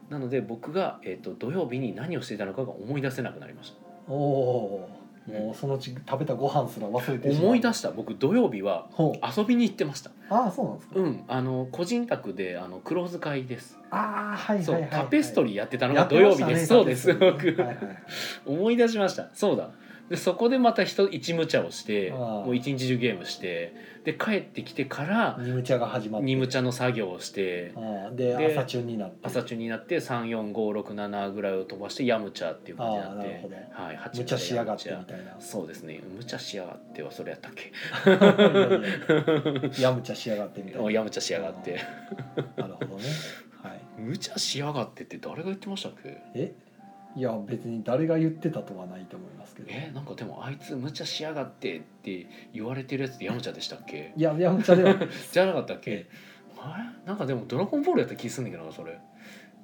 [0.09, 3.73] なので僕が、えー、と土曜日に何をしていたのかが思い出せなくなりまし
[4.07, 7.37] おおーもうそのうち食べたご飯すら忘れてしまう。
[7.37, 7.91] た思い出した。
[7.91, 9.39] 僕土曜日はほう。
[9.39, 10.11] 遊びに行ってました。
[10.29, 11.23] ああそうなんですか、うん。
[11.27, 13.77] あの個人宅であのクローズ会です。
[13.89, 17.51] ああはいはいそう、はい、はい、タペストリーやってたのが土曜日です、そうです僕。
[17.51, 17.77] リーはいはい。
[18.45, 19.29] 思い出しました。
[19.33, 19.69] そうだ。
[20.09, 26.25] でそこでまた人一無茶をしてあーもう一日中ゲームしてで帰ってきてからニムチャが始まって。
[26.25, 27.73] 二無茶の作業をして
[28.11, 29.17] でで朝中になって。
[29.23, 35.39] 朝中になって34567ぐらいを飛ばしてヤムチャっていう感じになってはい八無茶しやがってみたいな。
[35.39, 36.01] そうですね。
[36.15, 37.71] 無茶しやがってはそれやったっけ？
[39.79, 40.91] いやむちゃしやがってみたいな。
[40.91, 41.79] ヤムチャしやがって。
[42.57, 43.03] なるほどね。
[43.61, 43.81] はい。
[43.97, 46.17] 無茶しやがってって誰が言ってましたっけ？
[46.35, 46.53] え？
[47.15, 49.67] いや別に誰が言ってたとはないと思いますけど。
[49.71, 54.13] えなんかでもあいつ無茶しやがってって言われてるやつってヤムチャでしたっけ？
[54.15, 54.95] いややむちゃでは。
[55.31, 55.91] じゃなかったっけ？
[55.91, 56.05] え
[56.59, 57.07] あれ？
[57.07, 58.97] なんかでも「ドラゴンボール」やった気すんねんけどなそれ。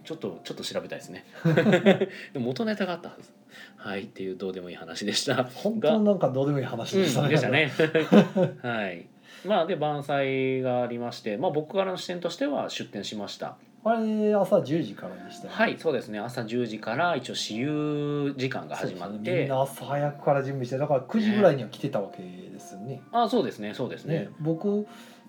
[0.04, 1.26] ちょっとちょっと調べたいですね。
[2.34, 3.32] でも元ネタがあったはず。
[3.76, 5.44] はいっていうどうでもいい話でした。
[5.44, 7.26] 本当なんかどうでもいい話でしたね。
[7.26, 7.72] うん、でしたね。
[8.62, 9.08] はい。
[9.46, 15.56] まあで晩祭がありまして、まあ、僕からの視点としては出店しましたあれ朝10時からでしたよね。
[15.56, 16.20] はいそうですね。
[16.20, 19.32] 朝10時から一応私有時間が始まっそうですね。
[19.34, 23.02] みて、んな朝早くから準備してだから9時ぐらいには来てたわけですよね。
[23.12, 24.16] あそうですねそうですね。
[24.16, 24.86] ね僕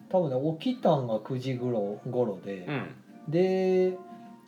[0.09, 2.87] 多分ね起きたんが9時頃頃で、うん。
[3.29, 3.97] で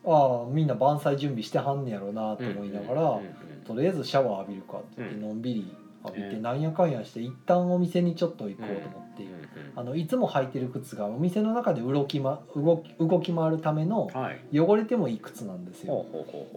[0.04, 5.22] ああみんな晩祭準備してはんねやろうなと思いながら、うんうんとりあえずシャワー浴びるかって言ってうん。
[5.22, 5.72] のんびり
[6.04, 9.26] 浴びて、ねなんやかんやして一旦お店にちょっと行こうと思って、う。
[9.26, 9.38] んうん。
[9.76, 14.58] あのいつも履いてる靴がお店の中で動き,、ま、動き動き回るためのはい。
[14.58, 16.06] 汚れてもいい靴なんですよ。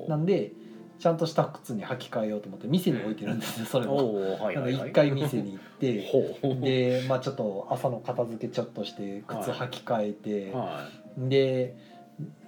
[0.08, 0.52] なんで
[0.98, 4.14] ちゃんとした靴に履き替えようと思って店に置いてるんですよそれも。
[4.54, 6.12] なので一回店に行って
[7.02, 10.88] でまあちょっと朝の片付けちょっとして靴履き替えて、は
[11.18, 11.76] で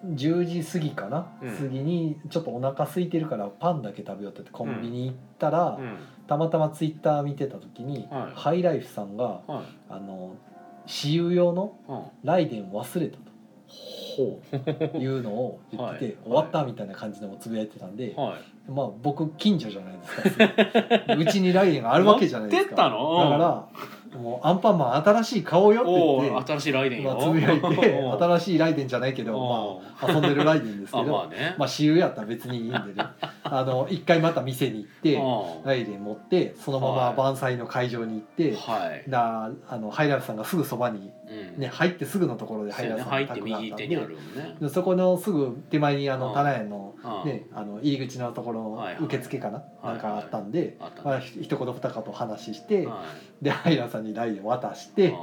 [0.05, 1.55] 10時過ぎかな、うん。
[1.55, 8.35] 過ぎにちょっとお腹空いてるからパンだけ食べようって言ってコンビニ行ったら、いうんたまたまツイッター見てた時に、はい。
[8.35, 9.63] ハイライフさんがはい。
[9.89, 10.35] あの
[10.85, 12.01] 私有用のうん。
[12.23, 16.15] ライデンを忘れたというのを言ってて、はい。
[16.23, 18.37] 終わったみたいな感じでもつぶやいてたんで、は
[18.67, 18.71] い。
[18.71, 20.37] まあ僕近所じゃないです
[21.07, 22.67] かうちにライデンがあるわけじゃないですか。
[22.67, 23.17] 持ってったの？
[23.17, 23.67] だから
[24.15, 31.55] もうアンパンマン新しい顔よってお言ってお新しいライデンよ、まあ、つぶやいておー 新しいライデンじゃないけど、おまあ、遊んでるライデンですけ あどまあね。
[31.57, 32.83] まあ私有やったら別にいいんでね。
[33.43, 35.67] あの一回また店に行ってうん。
[35.67, 41.11] ライデン持ってそのまま晩祭の会場に行って、はい、だあのハイライフさんがすぐそばに、
[41.55, 41.61] うん。
[41.61, 44.57] ね、入ってすぐのところでハイライそうねフさんの宅があ入って右ったんで手にあるもんね。
[44.61, 46.33] でそこのすぐ手前にあのうん。
[46.33, 47.29] 棚屋の,、うん。
[47.29, 49.03] ね、あの入り口のところのはいはい。
[49.03, 51.01] 受付かな、はいなんかあったんで、あったね。
[51.05, 53.03] まあ、ひ一言二言話して、は
[53.41, 55.15] でハイラさんにライデン渡しいて、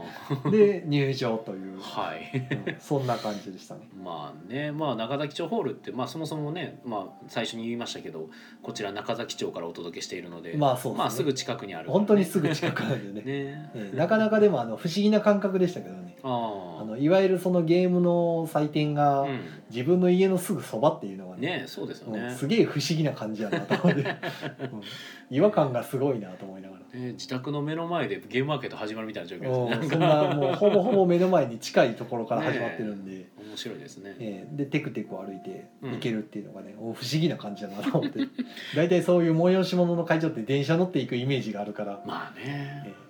[0.45, 2.47] うんで入場という、 はい。
[2.67, 3.89] うんそんな感じでしたね。
[3.95, 8.29] まあねまあ中崎町ホールってまあそもそもねまあ最初に言いましたけど
[8.63, 10.99] こちら中崎町からお届けしているのでまあそうね。
[10.99, 13.25] まあすぐ近くにあるね、本当にすぐ近くなんでね。
[13.25, 13.71] ね。
[13.75, 16.17] ええなかなかでもあの不思議な感覚でしたけどね。
[16.23, 16.85] ああ。
[16.85, 19.27] のいわゆるそのゲームの祭典があ
[19.71, 22.21] 自分の家のすぐそばっていうのがうんねねそうですよね。
[22.21, 24.83] うんすげえ不思議な感じやなと思って、うん
[25.31, 26.74] 違和感がすごいなと思いながら。
[26.95, 29.89] ね自宅の目の前でゲームマーケット始まるみたいな状況うんですね。
[29.91, 34.17] そんなもうほぼほぼ目の前に近いところから始まってるんで、面白いですね。
[34.19, 35.93] ええでテクテク歩いてうん。
[35.93, 38.21] 行けるっていうのがね、お不思議な感じだなと思って。
[38.77, 42.85] 大体そういう催し物の会場って電車乗っていくイメージがあるから、まあね。
[42.87, 43.05] え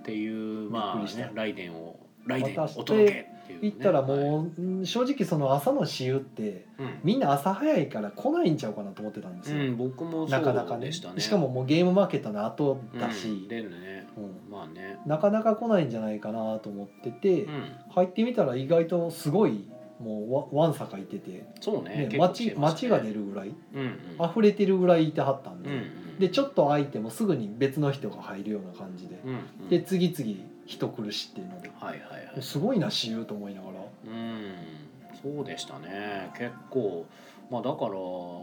[0.00, 1.96] っていうまあねライデンを
[2.28, 6.98] ライデン渡してお届けっていうね、え行ったらはいもう、うん正直その朝の私有ってうん。
[7.02, 10.92] みんな朝早いから来ないんちゃうかなと思ってたんですよ、うん、僕もそなかなかね。
[10.92, 11.20] したね。
[11.20, 14.50] しかももうゲームマーケットの後だうんし、うん。
[14.50, 14.98] まあね。
[15.06, 17.64] なかなか来ないんじゃないかなと思ってて、うん。
[17.90, 19.64] 入ってみたら意外とすごい
[20.00, 22.08] もうわわんさかいてて、そうね。
[22.10, 22.54] ね、街ね。
[22.56, 23.80] 街が出るぐらいうん
[24.20, 24.30] うん。
[24.30, 26.18] 溢れてるぐらいいてはったんで、うんうん。
[26.18, 29.68] でちょっと空いてもすぐに別の人が入るような感じで、うんうん。
[29.68, 32.42] で次々人来るしっていうので、はいはいはい。
[32.42, 33.74] すごいな私有と思いながら。
[34.06, 34.54] うん。
[35.20, 36.30] そうでしたね。
[36.36, 37.06] 結構。
[37.50, 37.92] まあだから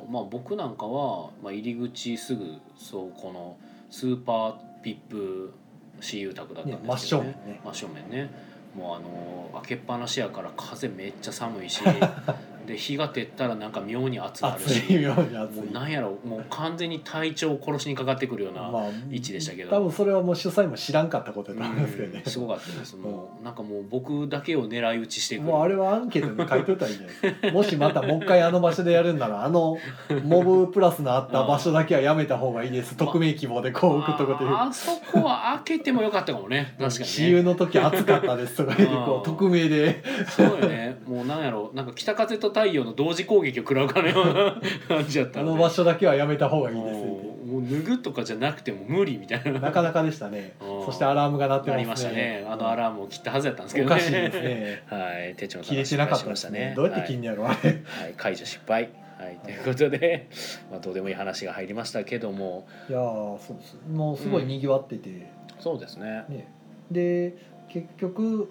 [0.09, 3.57] まあ僕なんかは、まあ、入り口すぐそうこの
[3.91, 5.53] スーパーピップ
[6.01, 7.61] 私有宅だったんねですけどね真正面ね。
[7.63, 8.29] 真正面ね。
[8.75, 11.81] もうあの開けっぱなしやから風めっちゃ寒いし
[12.65, 14.79] で日が照ったらなんか妙に暑くなるし。
[14.79, 15.57] 暑いように暑い。
[15.57, 19.69] もうなんやろもう完全に体調を殺しにかかってくるような、まあ位置でしたけど。
[19.69, 22.23] 多分それはもう主催も知らんかったことだと思うんですけどね。
[22.25, 22.95] うんすごかったです。
[22.95, 25.45] もうなんかもう僕だけを狙い撃ちしてくる。
[25.45, 27.51] もうあれはアンケートに書いといたらいいんじゃないですか。
[27.51, 29.77] もしまたもう一回あの場所でやるんならあの
[30.23, 32.97] モブプラスのあった場所だけはやめた方がいいです。
[32.97, 34.49] 匿名希望でこう送っとくという。
[34.49, 36.75] ああそこは開けてもよかったかもね。
[36.79, 40.03] 確かに私ね有の時暑かったですとか言ってこうんう匿名で。
[40.29, 40.97] そうよね。
[41.07, 47.05] もうなんやろなんか北風と太陽の同時攻撃を食らうかのような 感じやったあの場所だけはやめた方がいいですって。
[47.05, 49.59] もうもう脱ぐとかじゃなくても無理みたいな。
[49.59, 50.53] なかなかでしたね。
[50.61, 50.85] うん。
[50.85, 52.45] そしてアラームが鳴ってありましたね。
[52.49, 54.83] あのアラームを切ったはずやったんですけどおかしいですね。
[54.89, 55.35] はい。
[55.35, 56.73] 手帳の切れてなかったですね。
[56.75, 57.69] どうやって切んねやろあれ。
[57.69, 58.89] はい、はい、解除失敗。
[59.19, 59.37] はい。
[59.43, 60.27] ということで、
[60.71, 62.67] まあ、どうでもいい話が入りましたけども。
[62.89, 63.77] いやーそうです。
[63.91, 65.27] もうすごい賑わってて、
[65.59, 66.23] そうですね。
[66.29, 66.47] ね、
[66.89, 67.35] で
[67.69, 68.49] 結局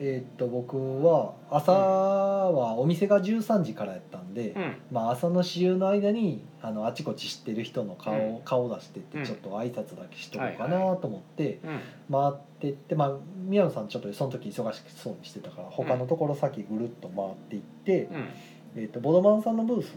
[0.00, 4.76] えーっと僕は朝はお店が13時からやったんで、うん。
[4.90, 8.40] まあ、朝の私有の間にあのあちこち知ってる人の顔,、うん。
[8.44, 9.24] 顔出してってうん。
[9.24, 11.80] ちょっと挨拶だけしとこうかなと思ってうん
[12.12, 13.12] 回ってって、まあ、
[13.46, 18.28] 宮野さんちょっとその時忙しそうにしてたから他のところ先ぐるっと回っていって、うん。
[18.76, 19.94] えーっとボドマンさんのブース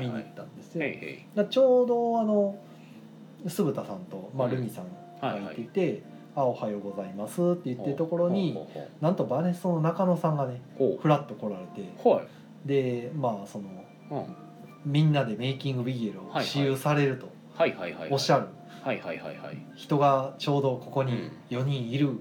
[0.00, 0.84] 見に行ったんですよ。
[0.84, 1.24] へいへい。
[1.34, 2.56] だちょうどあの
[3.48, 4.84] 鈴田さんと、まあ、うんルミさん
[5.20, 5.62] がいて
[5.96, 6.02] て、
[6.34, 8.58] 「あおはようございます」って言ってるところに
[9.00, 11.00] なんとバネストの中野さんがねうほう。
[11.00, 11.88] フラッと来られて
[12.64, 13.68] でまあその
[14.10, 14.36] うん。
[14.84, 18.46] みんなでメイキングビゲルを私有されるとはいはいはいおっしゃる。
[18.82, 19.58] はいはいはいはい。
[19.74, 22.08] 人がちょうどここに4人いる。
[22.08, 22.16] うん。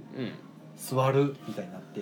[0.76, 1.36] 座る。
[1.48, 2.02] みたいになって。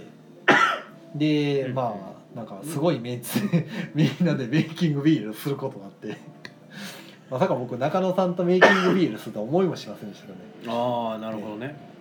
[1.15, 1.75] でうん。
[1.75, 1.95] ま
[2.35, 6.17] あなんかすごいメンツでみんなでメイキングビールすることになって。
[7.29, 10.45] まさか僕中野さんとメイキングビールするとは思いもしませんでしたけどね。
[10.67, 11.96] ああなるほどね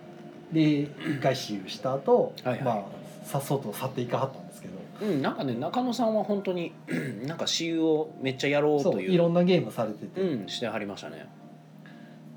[0.51, 0.89] で一
[1.21, 2.63] 回私有した後、はいはい。
[2.63, 2.83] まあ
[3.25, 4.77] さっそうと去っていかはったんですけど。
[5.01, 6.73] うんなんかね中野さんは本当に
[7.27, 9.11] なんか私有をめっちゃやろうという。
[9.11, 11.27] いろんなゲームされてて、うんしてはりましたね。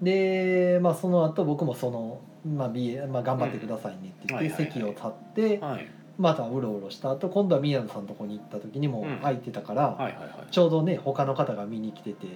[0.02, 4.72] で、まあ、その後僕もその、まあ BA まあ、頑張ってくださいねって言って、うんはいはいはい。
[4.72, 5.86] 席を立って、はい
[6.20, 9.16] またうろうろした後今度は宮野さんのとこに行った時にもうん。
[9.20, 10.52] 空いてたから、はいはいはい。
[10.52, 12.26] ちょうどね他の方が見に来てて、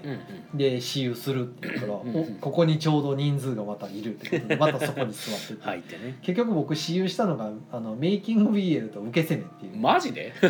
[0.55, 6.19] で私有するって言うから、うんおここにちょうど人数がまたいるってことでまたそこに座ってて、入ってね。
[6.23, 10.33] 結局僕私有したのがあのメイキング BL と受け攻めっていう、マジで？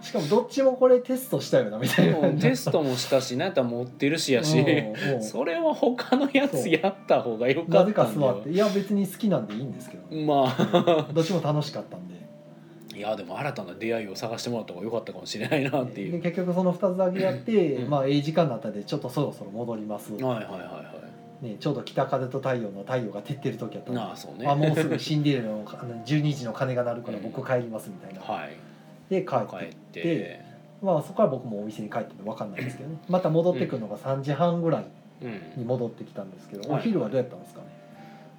[0.00, 2.18] しかもどっちもこれテストしたよなみたいな。
[2.18, 4.64] もうテストもしたしなんや持ってるしやし。
[5.20, 8.34] それは他のやつやった方がよかなぜかったんだよ。
[8.34, 8.50] 座って。
[8.50, 11.08] いや別に好きなんでいいんですけど、まあ。
[11.12, 12.17] どっちも楽しかったんで
[12.98, 16.12] いやでも新たな出会いを探してもらった方が良かったかもしれないなっていう。
[16.12, 17.90] で結局その2つだけやって、うん。
[17.90, 20.84] まあええ時間になったんでちょっとそろそろ戻ります、はいはいはいは
[21.42, 21.44] い。
[21.44, 24.00] ね、ちょうど北風と太陽の太陽が照ってる時やったんで。
[24.00, 24.48] なあそうね。
[24.48, 27.24] あもうすぐ シンデレラのあの12時の鐘が鳴るからうん。
[27.24, 28.50] 僕帰りますみたいな、はい。
[29.08, 29.40] で帰っ
[29.92, 30.02] て。
[30.02, 30.40] 帰って。
[30.82, 32.96] まあそこから僕もお店に帰ってて分かんないですけどね。
[33.08, 34.84] また戻ってくるのが3時半ぐらい
[35.22, 35.60] うん。
[35.60, 36.80] に戻ってきたんですけど、はい。
[36.80, 37.66] お昼はどうやったんですかね、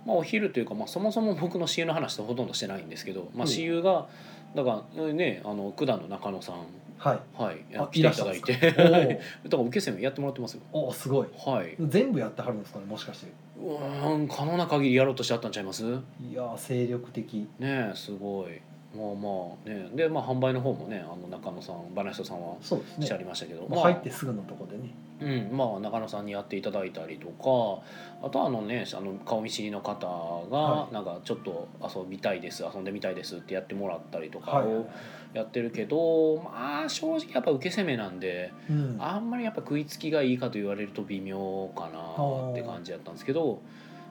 [0.06, 3.48] まあお昼というかまあそもそも僕の私有の話とほとんどしてないんですけどまあうん。
[3.48, 4.08] 私有が
[4.56, 6.56] だからねあの九段の中野さん。
[6.98, 7.20] はい。
[7.42, 7.58] はい。
[7.78, 8.54] あ来ていただいて。
[8.54, 10.62] だから受け攻めやってもらってますよ。
[10.74, 11.28] おおすごい。
[11.46, 11.76] はい。
[11.80, 13.32] 全部やってはるんですかねもしかして。
[13.58, 15.84] うーん可能な限りやろうとしてあったんちゃいます？
[15.84, 17.48] ねいやー精力的。
[17.62, 18.60] えすごい。
[18.94, 19.30] まあま
[19.66, 19.90] あね。
[19.96, 24.90] でまあ販売の方もねあの中野さんバナシトさんはそうですしてあねりましたけど、もう入ってすぐのとこでね
[25.22, 27.84] うん、まあ中野さんにやっていただいたりとか
[28.26, 30.08] あとはあのねあの顔見知りの方
[30.50, 34.88] がはなんかちょっと遊びたいです遊んでみたいですってやってもらったりとかはいを
[35.34, 43.62] やってるけど、まあ正直やっぱ受け攻めなんでうんあんまりやっぱ食いつきがいいかと言われると微妙かなって感じだったんですけど。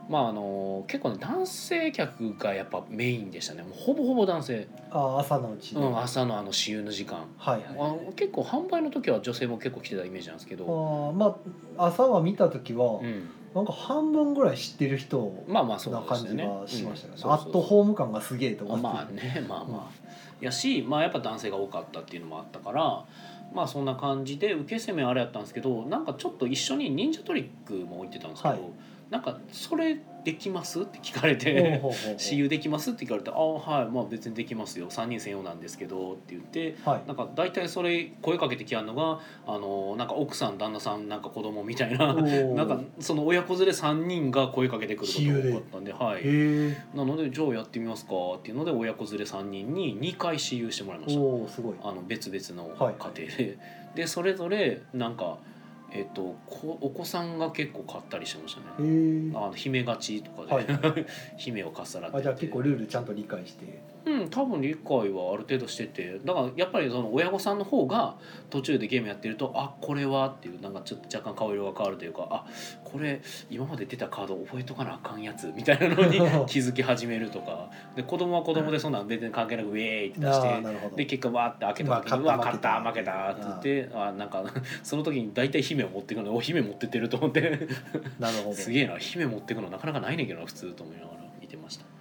[0.08, 3.62] まああの結構ね男性客がやっぱメインでしたね。
[3.62, 7.26] もうほぼほぼ男性、あ朝のうちに、うん、はい朝のあの私有の時間。
[7.36, 11.36] はいあ結構販売の時は女性も結構来てたイメージなんですけあど、ーま
[11.76, 18.82] あ朝は見た時は、うん、なんか半分ぐらい知ってる人まあまあそうな感じがしましたね、アットホーム感がすげえと思って。
[18.82, 20.08] まあねまあまあ、
[20.40, 23.04] やしまあやっぱ男性が多かったっていうのもあったから
[23.54, 28.62] まあそんな感じで受け攻めあれやったんですけどなんかちょっと一緒に忍者トリックも置いてたんですけど、はい
[29.10, 34.90] なんか「それできます?」って聞かれてほうほうほう「私有できます?」って聞かれて「ああはいまあ別にできますよ。
[34.90, 37.02] 3人専用なんですけど」って言ってはい。
[37.06, 46.24] なんか大体それ声かけてきやんのがあのなんか奥さん旦那さんなんか子供みたいな なんかその親子連れ3人が声かけてくることが多かったんで、はい、
[46.96, 51.20] なのでじゃあやってみますかっていうので親子連れ3人に2回私有してもらいました。
[51.20, 51.74] おおすごい。
[51.82, 52.94] あの別々のはい。
[52.98, 53.58] 家庭で、
[53.94, 55.38] でそれぞれなんか、
[55.92, 61.06] えっとこお子さんが結構買ったりしてましたへねえあの姫勝ちとかで、はい
[61.38, 62.18] 姫をかっさらって。
[62.18, 63.64] あじゃあ結構ルールちゃんと理解して
[64.04, 64.28] うん。
[64.30, 68.16] 多分理解はある程度しててだからやっぱりその親御さんの方が
[68.50, 72.46] 途中でゲームやってるとあこれはっていうなんかちょっと若干顔色が変わるというかあ
[72.84, 77.70] これ今まで出たカード覚えとかなあかんやつみたいなのに 気づき始めるとか。
[77.96, 84.44] で子供は子供でそんなん別に関係なくウェーイって出してで結果わーって開けた時に「うまあわ勝った負けた」って言ってあなんか
[84.82, 87.68] その時に大体姫を持っていくのお姫持ってってると思って
[88.18, 91.97] なるほどすげえな姫持ってくのなかなかないねんけどな普通と思いながら見てました。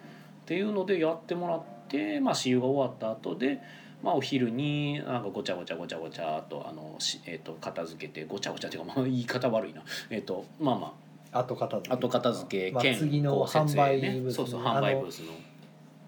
[0.47, 3.59] っていうのでやってもらって、まあ、私有が終わった後で、
[4.01, 10.93] まあ、お昼になんかごちゃごちゃごちゃごちゃとあのし、えー、と片付けてごちゃごちゃっていうか、まあ、言い方悪いな、えーとまあま
[11.33, 11.93] 後片付け。
[11.93, 15.33] あ後片付けまあ兼次のこう設営販売ブースそうそうね販売ブースの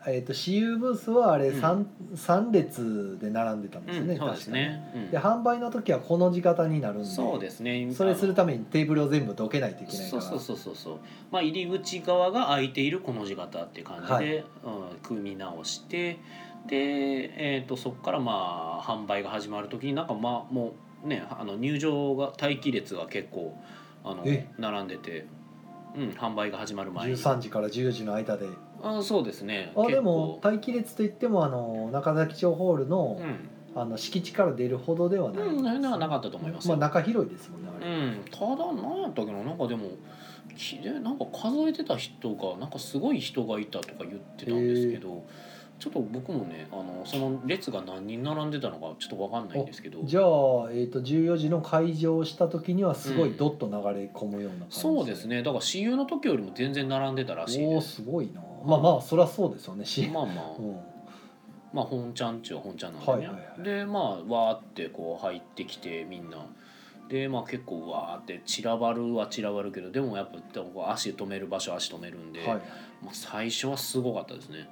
[0.08, 1.62] えっ、と私有ブースはあれうん。
[1.62, 5.02] 三三列で並んでたんですよね、うん、そうですね、うん。
[5.08, 7.92] 確かで販売の時はこの字型になるんでそうですね。
[7.94, 10.22] それするためにテーブルを全部どけないといけないから。
[10.22, 11.00] そうそうそうそうそう。
[11.32, 14.36] まあ入り口側が空いているこの字型っていう感じで、はい。
[14.38, 14.44] うん、
[15.04, 16.20] 組み直して
[16.68, 23.58] で、えー、とそこからまあ販売が始まる時になんかまあもうねあの入場が待機列が結構
[24.04, 24.48] あのえ？
[24.58, 25.26] 並んでて、
[25.96, 27.16] うん、販売が始まる前に。
[27.16, 28.48] 13時から14時の間で
[28.84, 29.72] あそうですね。
[29.76, 33.50] あでも待機列といってもあの中崎町ホールのうん。
[33.76, 35.44] あの敷地から出るほどではない。
[35.44, 36.76] うんそれではなかったと思いますよ。
[36.76, 39.92] まあ中広いですもんねあれ、うん、ただ何やったっけななんかでも
[40.56, 45.26] きでなんか数えてた人がなんかすごい人がいたとか言ってたんですけど
[45.80, 50.02] ちょっと僕もねあのその列が何人並んでたのかちょっと分かんないんですけど。
[50.04, 50.24] じゃあ、
[50.72, 55.38] えー、と14時の開場した時にはすごいドッと流れ込むような感じ、そうですね。
[55.38, 60.56] だから私有の時よりも全然並んでたらしいおおですすごいなまあまあそりゃそうですよねし、まあまあ。
[60.58, 60.80] うん、
[61.74, 63.64] まあ本ちゃんっちゅうは本ちゃんなんでね、はいはいはい。
[63.64, 66.46] でまあわーってこう入ってきてみんな。
[67.10, 72.48] でまあ結構わーって散らばるは散らばるけどでもやっぱ足止める場所足止めるんで、はい。
[73.04, 74.70] まあ、最初はすごかったですね。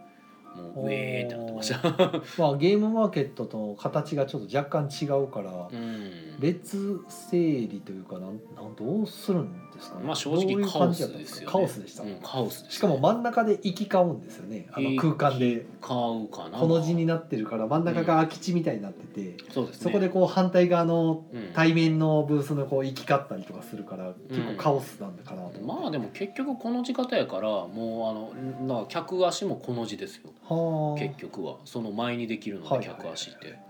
[0.55, 1.79] もうウェーってなってました。
[2.37, 6.35] まあゲームマーケットと形がちょっと若干違うから、うん。
[6.39, 9.66] 別整理というかなんなんどうするん？
[9.77, 10.03] ですかね。
[10.03, 11.51] まあ正直カオスですよね。
[11.51, 14.67] カオスでした、うん、カオスしかも真ん中で行き交うんですよね。
[14.71, 15.65] あの空間で。
[15.81, 16.57] 買うかな。
[16.57, 19.83] この字になってるから真ん中が空き地みたいになってて、そうですね。
[19.83, 30.31] そこでこう反対側のうん対面のブースのこう行き交ったりとかするから結構カオスなんだかなと思って、まあでも結局この字型やからもうあのな客足もこの字ですよ。
[30.43, 30.99] はあ。
[30.99, 31.57] 結局は。
[31.65, 32.97] その前にできるのではいはいはい。
[32.97, 33.66] 客足って。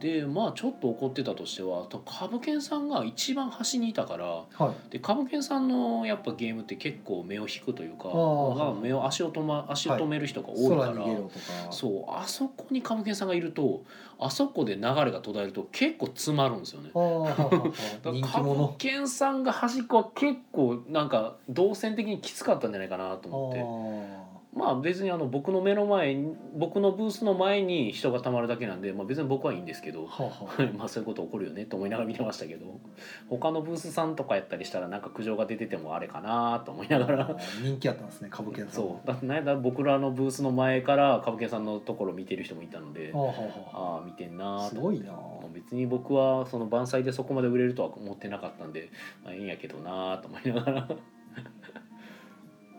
[0.00, 4.92] でまあちょっと怒ってたとしては株券さんが一番端にいたからはい。
[4.92, 8.08] で株券さんのやっぱゲームって結構目を引くというか
[8.80, 11.72] 目を足を止,、ま、足を止める人が多いから、空逃げろとか。
[11.72, 13.82] そうあそこに株券さんがいると
[14.20, 16.90] あそこで流れが途絶えると結構詰まるんですよね。
[18.32, 24.27] 株券 さんが端っこは結構なんか動線的にきつかったんじゃないかなと思って。
[24.54, 32.80] まあ別にあの僕の目の前に僕のブースの前に人がたまるだけなんで、まあ、別に僕はいいんですけどはあは まあそういうこと起こるよねと思いながら見てましたけど
[33.28, 39.06] 他のブースさんとかやったりしたらなんか苦情が出ててもあれかなと思いながあらー人気あったんですね株券さんそう。
[39.06, 44.02] だってなんやったら僕らのブースの前から株券さんのところ見てる人もいたのではあはあはあ。
[44.02, 45.12] あ見てんなすごいな
[45.52, 48.88] 別に僕はその万歳でそこまで売れるとは思ってなかったんで、
[49.24, 50.88] まあ、いいんやけどなーと思いながら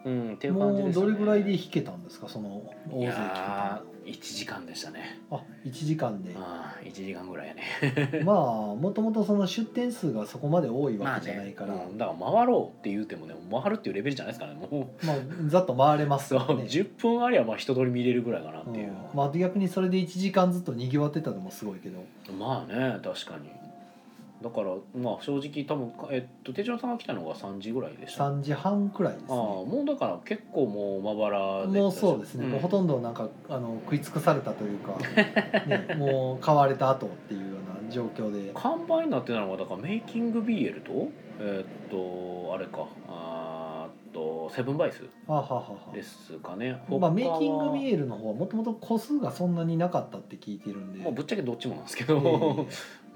[0.05, 2.27] うんっていう感じもうです、ね、どれぐらいで弾けたんですか？
[2.29, 5.19] その大い勢来てたやー1時間でしたね。
[5.29, 6.33] あ1時間で。
[6.35, 8.23] ああ1時間ぐらいやね。
[8.25, 8.35] まあ
[8.75, 14.67] もともとその出店数がそこまで多いわけじゃないから、うんだから回ろうって言うてもね回るっていうレベルじゃないですからね。
[14.71, 15.15] もうまあ
[15.47, 16.39] ざっと回れますね。
[16.39, 21.99] 10分ありゃまあ人通り見れるぐらいかなっていう、うんまあ逆にそれで1時間ずっとにぎわってたのもすごいけど。
[22.33, 23.49] まあね確かに
[24.41, 28.29] だからまあ正直多分えっと手帳さんが来たのが3時ぐらいでした。
[28.29, 32.51] 3時半くらいですああねもうだから結構もうまばらでもうそうですね、ん。
[32.51, 34.97] もうほとんどなんかあの食い尽くされたというか、
[35.67, 38.51] ね、もう買われた後っていうような状況で。
[38.53, 42.87] 完売になってたのがだからメイキング BL とえーっとあれか。
[43.07, 43.38] あーっ
[44.13, 45.77] とセブンバイスあははは。
[45.93, 46.81] ですかね。
[46.89, 52.65] まあ、メイキングミエルの方はもともと個数がそんなになかったって聞いてるんで、まあ、ぶっちゃけどっちもなんですけど、え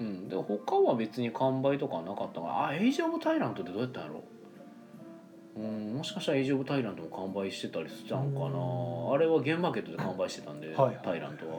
[0.00, 2.46] うん、で他は別に完売とかはなかったか。
[2.46, 4.22] らあエイジ・オブ・タイラントってどうやったんやろ？
[5.56, 8.46] うん、もしかしたらエイジ・オブ・タイラントも完売してたりしたんかな。
[8.46, 9.12] うん。
[9.12, 11.58] あれはゲームマーケットで完売してたんで、はいはいタイラントは。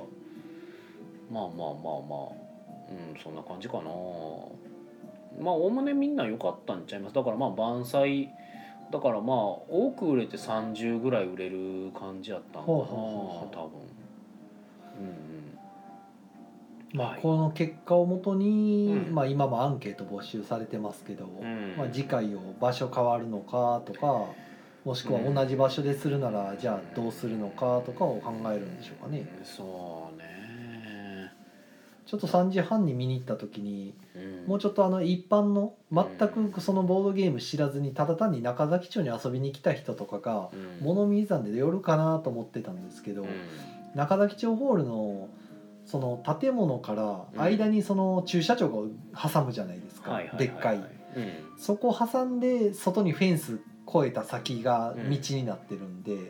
[1.31, 2.45] まあまあまあまあ。
[2.87, 3.83] うんそんな感じかな。
[3.83, 7.15] まあおおむねみんな良かったんちゃいます。
[7.15, 8.29] だからまあ万歳
[8.95, 13.49] だからまあ多く売れて30ぐらい売れる感じやったんかなほうほうほうほう。
[13.51, 13.81] 多分。
[15.01, 19.13] うんまあはいこの結果をもとに、うん。
[19.13, 21.75] まあ、今もアンケート募集されてますけど、うん。
[21.77, 24.27] まあ、次回を場所変わるのかとか
[24.85, 29.25] もしくは同じ場所でするなら、じゃあどうするのかとかを考えるんでしょうかね。
[29.43, 30.04] そうね
[32.05, 34.47] ちょっと3時半に見に行った時にうん。
[34.47, 36.05] もうちょっとあの一般の全
[36.51, 40.85] くそのボードゲーム知らずにただ単に中崎町に遊びに来た人とかがうん。
[40.85, 43.29] 物見山で寄るかなと思ってたんですけど、うん。
[43.95, 45.29] 中崎町ホールの
[45.85, 50.85] その建物から間にその駐車場が挟むじゃないですか、でっかい、うん。
[51.57, 53.59] そこ挟んで外にフェンス
[53.95, 56.25] 越えた先が道になってるんで、うんうん。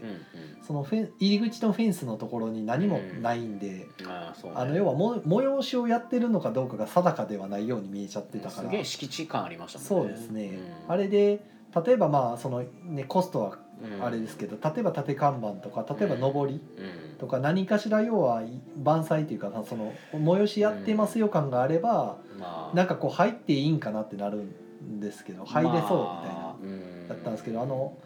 [0.66, 4.58] そのフェン入り口のフェンスのところに何もないんで、ああそうね。
[4.58, 8.64] あの要はも催しをやってるのかどうかが定かではないように見えちゃってたから。
[8.64, 10.02] すげえ敷地感ありましたね。
[10.06, 10.94] うですね、うん。
[10.94, 11.46] あれで
[11.86, 14.06] 例えばまあそのねコストはうん。
[14.06, 17.18] あれですけど、例えば縦看板とか例えば上りうん。
[17.18, 18.42] とか何かしら要は
[18.82, 22.76] 万歳というかその催しやってますよ感があれば、まあ。
[22.76, 24.44] なんかこう入っていいんかなってなる
[24.84, 26.45] んですけど入れそうみたいな、
[27.08, 27.98] だったんですけどあの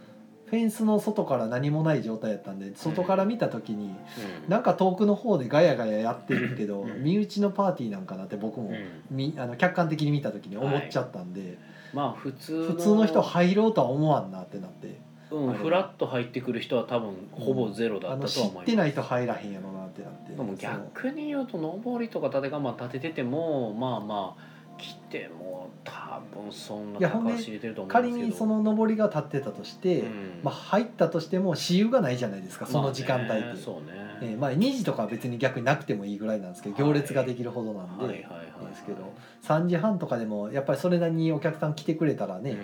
[0.45, 4.50] フェンスの外から何もない状態やったんで外から見た時に、うん。
[4.50, 7.04] なんか遠くの方でガヤガヤやってるけど、うん。
[7.04, 9.04] 身内のパーティーなんかなって僕も、うん。
[9.12, 11.60] みあの客観的に見た時に思っちゃったんで、
[11.93, 14.88] まあ普通普通の人入ろうとは思わんなってなって。
[15.32, 18.66] うんフラッと入ってくる人は多分ほぼゼロだったと思います。
[18.66, 20.34] てないと入らへんやろなっってなって。
[20.34, 28.30] でも逆に言うと上りとか縦看板立てててもまあまあ来ても多分そんな高橋入れてると思うん仮ですけど。
[28.30, 30.39] にその上りが立ってたとして、うん。
[30.43, 36.86] まあ、入ったとしても私有がないじゃないですかその時間帯って、まあねそうね、えーまあ、2時とかは別に逆になくてもいいぐらいなんですけどはい。
[36.86, 38.71] 行列ができるほどなんで、はいはいはいはい。
[38.71, 39.13] ですけど。
[39.43, 42.57] 3時半とかでもやっぱりそれなりにお客さん来てくれたらね、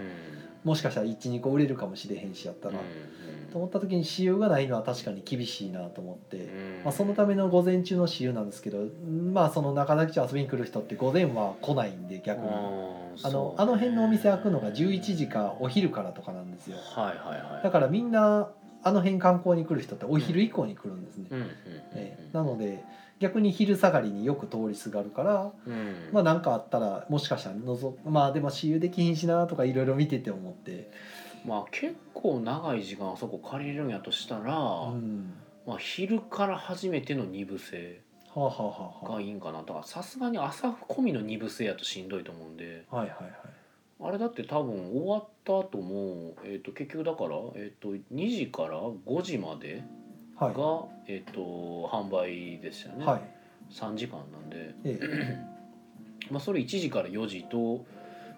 [0.66, 2.80] もしかしたら12個売れるかもしれへんしやったら、
[3.52, 6.50] と思った時に私有がないのは確かに厳しいなと思って、
[6.84, 8.80] まあ、そのための午前中の私有なんですけど
[9.32, 12.50] まあその中崎町遊びに来る人って午前は来ないんで逆に。
[13.24, 16.78] あのあの辺のお店開くのが11時かお昼からとかなんですよ。
[16.78, 17.64] はいはいはい。
[17.64, 18.50] だからみんな
[18.84, 21.28] あの辺観光に来る人ってお昼以降に来るんですね、
[21.94, 22.18] え。
[22.34, 22.84] なので
[23.20, 26.10] 逆に昼下がりによく通りすがるからうん。
[26.12, 30.92] まあ何かあったらもしかしたらのぞまあでも私有できひんしなとかいろいろ見てて思って、
[31.46, 35.34] まあ結構長い時間あそこ借りれるんやとしたら、うん、
[35.66, 38.02] まあ昼から初めての二部制
[38.36, 39.60] がいいんかな。
[39.60, 42.86] だからさすがに朝込みの二部制やとしんどいと思うんで。
[42.92, 43.32] あはいはいはい。
[44.02, 49.84] あれだって多分終わった後も、えー、と結局だから、えー、と2時から5時まで
[50.40, 53.22] が、はえー、と販売でしたよね、いはい。
[53.72, 55.56] 3時間なんで、ええ。
[56.32, 57.86] まあ、それ1時から4時と、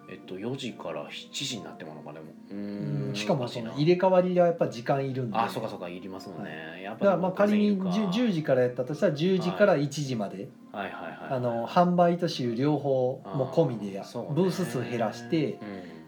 [0.10, 2.26] えっと、4時から7時になってものかでも。
[2.52, 5.38] ううんしかもその入れ替わりがやっぱ時間いるんで。
[5.38, 8.12] あそうかそうかいりますもんね、やっだからまあ仮に午前 10, か。
[8.12, 14.08] 10時からやったとしたら10時から1時まで、はいはいはいあの販売と私有両方も込みでや、ね。
[14.32, 15.60] ブース数減らしてうん。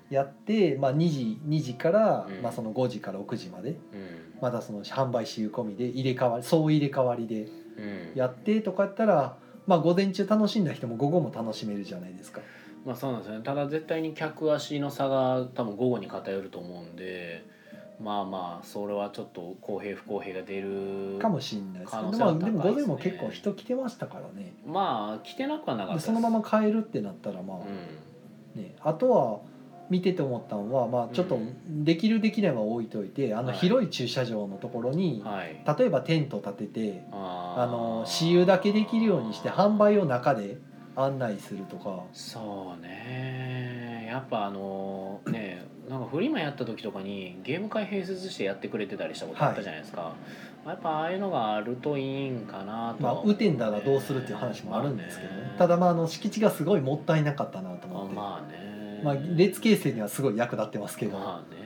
[0.10, 2.42] やって、まあ、2時 ,2 時から、うん。
[2.42, 3.70] まあ、その5時から6時まで。
[3.70, 8.12] うんまたその販売私有込みで入れ替わり総入れ替わりでうん。
[8.16, 12.42] やってとかやったら、まあ、午前中楽しんだ人も午後も楽しめるじゃないですか。
[12.86, 13.44] まあそうなんですよね。
[13.44, 17.46] ただ絶対に客足の差が多分午後に偏ると思うんで
[18.00, 24.54] まあまあそれはちょっと公平不公平が出るかもしれないですけど、可能性まあ、でも午前も結構人来てましたからね。
[24.66, 26.08] まあ来てなくはなかったです。
[26.08, 28.64] でそのまま帰るってなったらまあ、うん。
[28.64, 29.40] ね、あとは
[29.90, 33.58] 見てて思ったのは、まあ、ちょっとうんできるできないは置いといてあのはい。
[33.58, 35.62] 広い駐車場のところに、はい。
[35.78, 40.58] 例えばテント立ててああの私有だけできるようにして販売を中で
[40.96, 42.04] 案内するとか。
[42.14, 44.06] そうね。
[44.08, 50.14] やっぱあのねなんかフリマやった時とかにゲーム会併設してやってくれてたりしたことあったじゃないですか、
[50.64, 58.14] やっぱああいうのがあるといいんかなとまあは思う雨天だらどうするっていう話もあるんですけどね、ただだまああの敷地がすごいもったいなかったなと思って。
[58.14, 58.70] ままあね。
[59.04, 61.60] あ、列形成にはすごい役立ってますけど、まあね。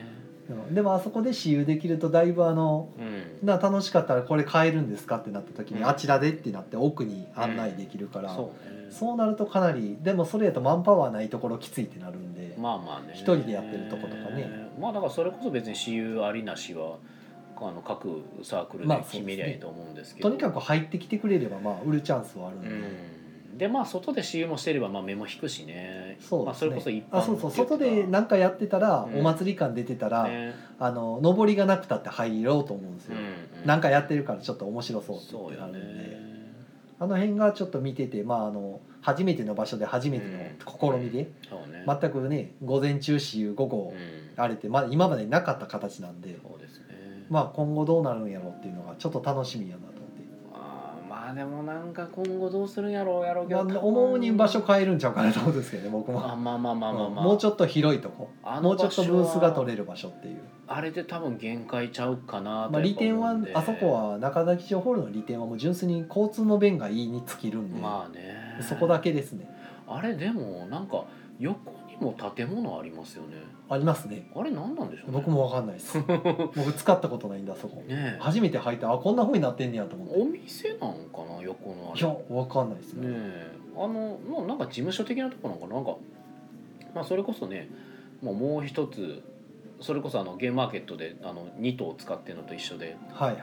[0.68, 0.74] うん。
[0.74, 3.02] でもあそこで私有できるとだいぶあのう
[3.44, 3.46] ん。
[3.46, 5.88] な楽しかったらこれ買えるんですかってなった時に、うん。
[5.88, 8.90] あちらでってなって奥に案内できるから、そうね。
[8.90, 12.33] そうなるとかなりでもそれやとマンパワーないところきついってなるんで、
[12.64, 13.12] まあまあね。
[13.12, 14.48] 一人でやってるとことかね。
[14.80, 16.96] まあだからそれこそ別に私有ありなしは
[17.56, 22.72] あの各サークルで決めりゃいいと思うんですけど、とにかく入ってきてくれればまあ売るチャンスはあるんで、う
[23.54, 26.16] ん、でまあ外で私有もしてればまあ目も引くしね。
[26.18, 26.58] まあ、そうですね。
[26.58, 27.50] それこそ一般あそうそう。
[27.50, 30.54] 外で何かやってたら、うんお祭り感出てたら、ね。
[30.78, 36.33] あの上りがなくたって入ろうと思うんですよ、うんなんかやってるからちょっと面白そうってなるんで、ね
[37.04, 41.84] あの辺がちょっと見ててまああの初めての場所で初めての試みで、そうね。
[41.86, 44.42] 全くね午前中私有午後、うん。
[44.42, 47.26] あれってまだ今までなかった形なんで、ね。
[47.28, 49.93] まあ今後どうなるんやろうっていうのがちょっと楽しみやな
[51.24, 58.28] まあでもなんか今後どうするんやろうやろうけまあ、ど思うに場所変えるんちゃうかなと思うんですけどね僕も、あまあまあまあまあまあ、もうちょっと広いとこ。
[58.60, 68.58] もうちょっとブースが取れる場所っていう、あれで多分限界ちゃうかなとまあ、利点はあそこは中崎町ホールの利点はもう純粋に交通の便がいいに尽きるんで、まあね。
[68.60, 69.48] そこだけですね。
[69.88, 71.04] あれでもなんか
[71.38, 73.36] 横にも建物ありますよね。
[73.68, 74.28] ありますね。
[74.34, 75.12] あれ何なんでしょうね。
[75.12, 75.98] 僕も分かんないです。
[76.54, 77.76] 僕使ったことないんだそこ。
[77.82, 78.18] ねえ。
[78.20, 80.20] 初めて入ってあこんな風になってんねやと思って。
[80.20, 82.00] お店なんかな横のあれ。
[82.00, 83.08] いや分かんないですね。
[83.08, 83.56] ねえ。
[83.76, 85.74] あのもうなんか事務所的なところなんかな。
[85.74, 85.96] なんか
[86.94, 87.68] まあそれこそね
[88.22, 89.22] もうもう一つ
[89.80, 92.96] それこそあのゲームマーケットであの2頭使ってるのと一緒で。
[93.12, 93.42] はいはい。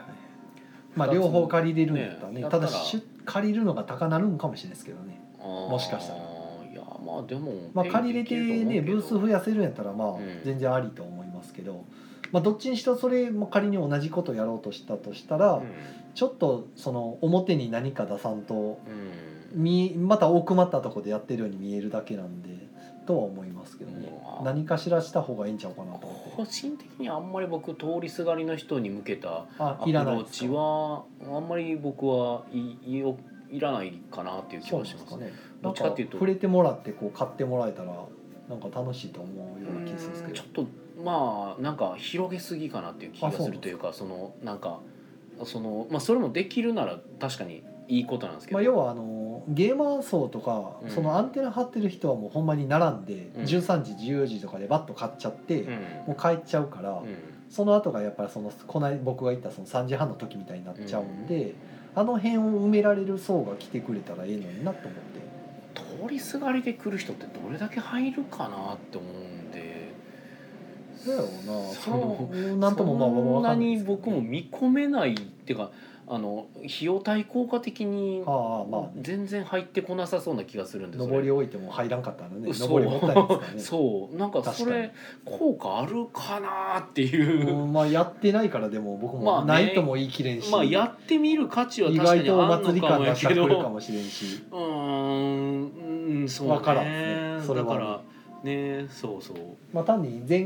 [0.94, 5.20] まあ両方借りれるんやったらねたねたらだし借りるのが高なるんかもしれないですけどね。
[5.38, 6.20] ももしかしたら
[7.12, 10.20] まあでもまあ借りれてねブース増ややせるんやったらまあん。
[10.44, 11.84] 全然ありと思いますけど、
[12.30, 15.62] まあどっちにしろそれも仮に同じことやろうとしたとしたら、うん。
[16.14, 19.62] ちょっとその表に何か出さんとうん。
[19.62, 22.48] みまた奥まったとこでやってるように見えるだけなんで
[23.06, 24.08] とは思いますけどね。
[24.38, 26.30] うん何かしらした方がいいんちゃうかなと思って。
[26.36, 30.36] 個人的にあんまり僕通りすがりの人に向けたあアプローいらないですか？
[30.38, 33.16] チはあんまり僕はいいよ
[33.52, 35.32] いらないかなっていう気そうはしますね。
[35.62, 36.14] どっちかっていうと。
[36.14, 37.92] 触れてもらってこう買ってもらえたら
[38.48, 40.34] なんか楽しいと思うような気がするんですけど。
[40.34, 40.66] ちょっと
[41.02, 44.80] まあなんか広げすぎかなっていう気がするというかそのなんか
[45.44, 50.90] そのまあそれもできるなら確かにいいことなんですけど、まあ、要はあのゲーマー層とか、うん。
[50.90, 53.44] そのアンテナ張ってる人はもうほんまに並んで、うん。
[53.44, 55.72] 13時14時とかでバッと買っちゃって、うん。
[56.06, 57.16] もう帰っちゃうから、うん。
[57.50, 61.54] その後がやっぱりそのこない僕が言ったその3時半の時みたいになっちゃうんで、
[61.94, 65.22] あの辺を埋められる層が来てくれたらええのになと思って。
[65.74, 69.92] 通りすがりで来る人ってどれだけ入るかなって思うんで。
[71.06, 71.72] だよな。
[71.74, 75.70] そうなんともまあまあそんなんに僕も見込めないっていうか
[76.08, 78.80] あの費用対効果的にああまあ。
[78.82, 82.52] ね全然入ってこなさそうな気がするんです上り置いても入らんかったらね。
[82.52, 82.80] そう。
[82.80, 83.60] 上りもったいないですからね。
[83.62, 84.16] そう。
[84.16, 84.92] なんかそれ
[85.24, 89.40] 効果あるかなっていう、うんまあやってないからでも僕まあね。
[89.40, 93.28] もないとも言い切れんし、まあやってみる価値は意確かに外とおあるのか祭り感もやけど。
[93.28, 94.42] 出してくるかもしれんし。
[94.50, 96.52] うーんうんそうね。
[96.54, 97.40] わからんね。
[97.42, 97.66] それは。
[97.66, 98.00] ねだから
[98.44, 99.36] ねそうそう。
[99.72, 100.40] まあ単に前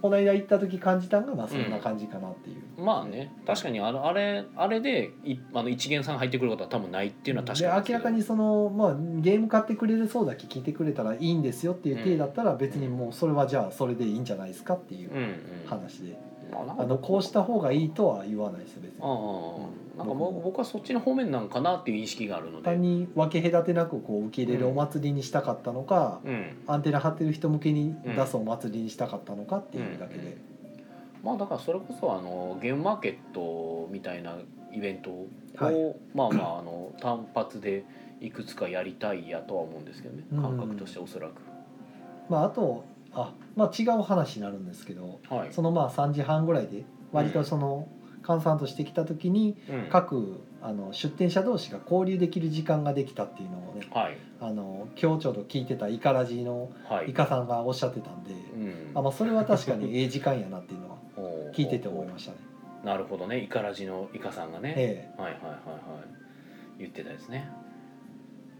[0.00, 7.98] この間行った時感じたんがまあそんな感じかなっていう、まあね確かにあのあれあれでいあの一元さん入ってくることは多分ないっていうのは確かなんですけど。
[7.98, 14.22] で明らかにその、まあ、ゲーム買ってくれるそうだけ聞いてくれたらいいんですよっていう体だったら別にもうそれはじゃあそれでいいん。
[14.24, 15.32] じゃないですかっていううんうん
[15.66, 16.16] 話で、
[16.50, 19.08] まあなんかあのこうした方がいいとは言わないですよ別にああ、
[19.96, 22.64] なんか僕はそっちの方面なんかなっていう意識があるので。
[22.64, 26.56] 単に分け隔てなくこう受け入れるお祭りにしたかったのか、うん。
[26.66, 30.38] アンテナ張ってる人向けに出すお祭りにしたかったのかっていうだけで、
[31.22, 34.36] まあだからそれこそあのゲームマーケットみたいな
[34.72, 35.96] イベントを、はい。
[36.14, 37.84] まあまああの単発で
[38.20, 40.24] いくつかやりたいやとは思うんですけどね。
[40.32, 40.42] うん。
[40.42, 41.32] 感覚としておそらく、
[42.28, 42.84] まああと
[43.14, 47.86] あ、まあ、違う話になるんですけどはい、そのまあ3時半ぐらいで割とその
[48.22, 49.88] 閑散としてきた時にうん。
[49.90, 54.16] 各あの出店者同士が交流できる時間ができたっていうのをねはい。
[54.40, 57.10] あの今日ちょうど聞いてたイカラジのはい。
[57.10, 58.90] イカさんがおっしゃってたんで、うん。
[58.94, 62.38] あまあ、それは確かにええ時間やなっていうのは おー聞いてて思いましたね。
[62.84, 63.40] なるほどね。
[63.40, 65.20] イカラジのイカさんがね、ええ。
[65.22, 65.58] はいはいはいはい。
[66.78, 67.48] 言ってたですね。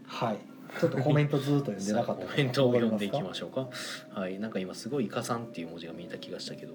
[0.05, 3.67] はいちょっとコメントずっと読んでなかったコメントを読んでいきまししょうか。
[4.19, 4.39] はい。
[4.39, 6.73] なんか今すごいイカさんっていう文字が見えた気がしたけど。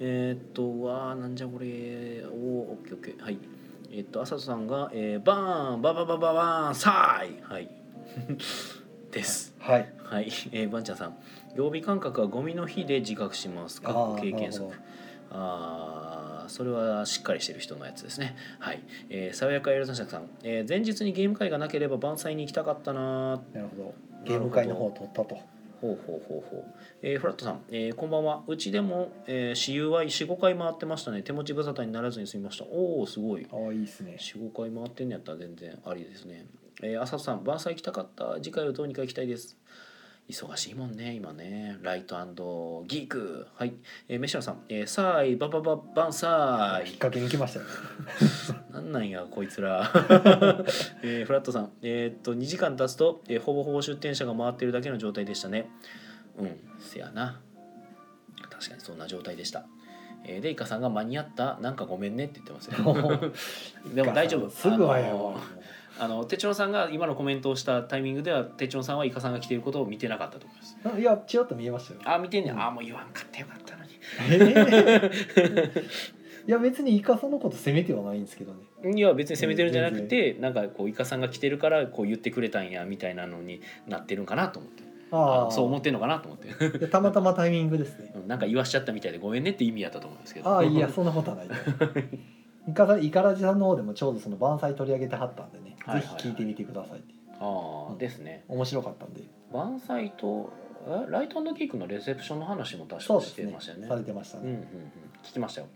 [0.00, 3.22] えーっとわあなんじゃこれおーオッケーオッケー。
[3.22, 3.38] はい。
[3.92, 7.42] えーっと浅田さんが、えー、バーンバババババーンサイ。
[7.42, 7.68] は い
[9.10, 9.54] です。
[9.58, 9.92] はい。
[10.04, 11.16] はい、えー、バンちゃんさん。
[11.54, 13.82] 曜日感覚はゴミの日で自覚します。
[13.82, 14.74] かあー経験則
[15.30, 16.09] あー
[16.50, 23.94] それはしっかりしてる人のやつですねはい、えー、爽やかエルザシャクさん、えー、前日にゲーム会がなければ晩祭に行きたかったなーなるほど
[24.24, 25.38] ゲーム会の方を取ったと
[25.80, 26.64] ほうほうほうほう。
[27.00, 28.42] えー、フラットさん、えー、こんばんは。
[28.46, 31.22] うちでも、えー、私有は4、5回回ってましたね。
[31.22, 32.64] 手持ち無沙汰にならずに済みました。
[32.66, 33.46] おお、すごい。
[33.50, 36.44] ああいいですね4、5回回ってんのやったら全然ありですね。
[36.82, 38.34] えー、浅田さん、晩祭行きたかった。
[38.42, 39.56] 次回はどうにか行きたいです。
[40.30, 41.76] 忙しいもんね、今ね。
[41.82, 43.48] ライトギーク。
[43.56, 43.74] はい。
[44.08, 46.28] えー、メシラさん、えー、さーい、ばばば晩祭
[46.86, 46.94] 引っ。
[46.98, 47.66] 掛けに来ましたよ。
[48.70, 49.90] なんなんやこいつら、
[51.02, 51.72] えーフラットさん。
[51.82, 55.68] えーっと2時間経つと、えーほぼほぼ出店者が回ってるだけの状態でしたね。
[56.38, 56.56] うん。
[56.78, 57.40] せやな。
[58.48, 59.66] 確かにそんな状態でした、
[60.24, 61.58] えーでイカさんが間に合った。
[61.60, 63.32] なんかごめんねって言ってますよ。
[63.94, 64.48] でも大丈夫。
[64.48, 65.12] すぐはや
[66.00, 70.78] あのテチロンさんが今のコメントをしたタイミングではテチロンさんはイカさんが来ていることを見てなかったと思います。
[70.82, 72.00] あいやちらっと見えましたよ。
[72.04, 72.62] あ見てんねん、うん。
[72.62, 73.90] あもう言わんかったよかったのに。
[74.30, 75.80] えー。
[76.48, 78.96] いや別にイカさんのこと責めてはないんですけどね。
[78.96, 84.82] いや別に責めてるんじゃなくて、なんかこうイカさんが来てるからこう言ってくれたんやみたいなのになってるんかなと思って。
[85.12, 86.78] あそう思ってんのかなと思って。
[86.78, 88.12] でたまたまタイミングですね。
[88.16, 90.48] うんなんか言わしちゃったみたいでごめんねって意味やったと思うんですけど。
[90.48, 91.48] ああいやそんなことはない
[92.68, 96.16] イカライカラジさんの方でもちょうどその晩祭取り上げてはったんでね、はいはいはい。
[96.16, 96.98] ぜひ聞いてみてください。
[96.98, 97.98] ってああ、うん。
[97.98, 98.44] ですね。
[98.48, 99.22] 面白かったんで。
[99.52, 100.52] 晩祭と
[100.86, 101.10] え？
[101.10, 103.52] ライトキークのレセプションの話も確かしてそうですね。
[103.52, 103.88] ましたよね。
[103.88, 104.64] されてましたね、うんうんうん。
[105.22, 105.66] 聞きましたよ。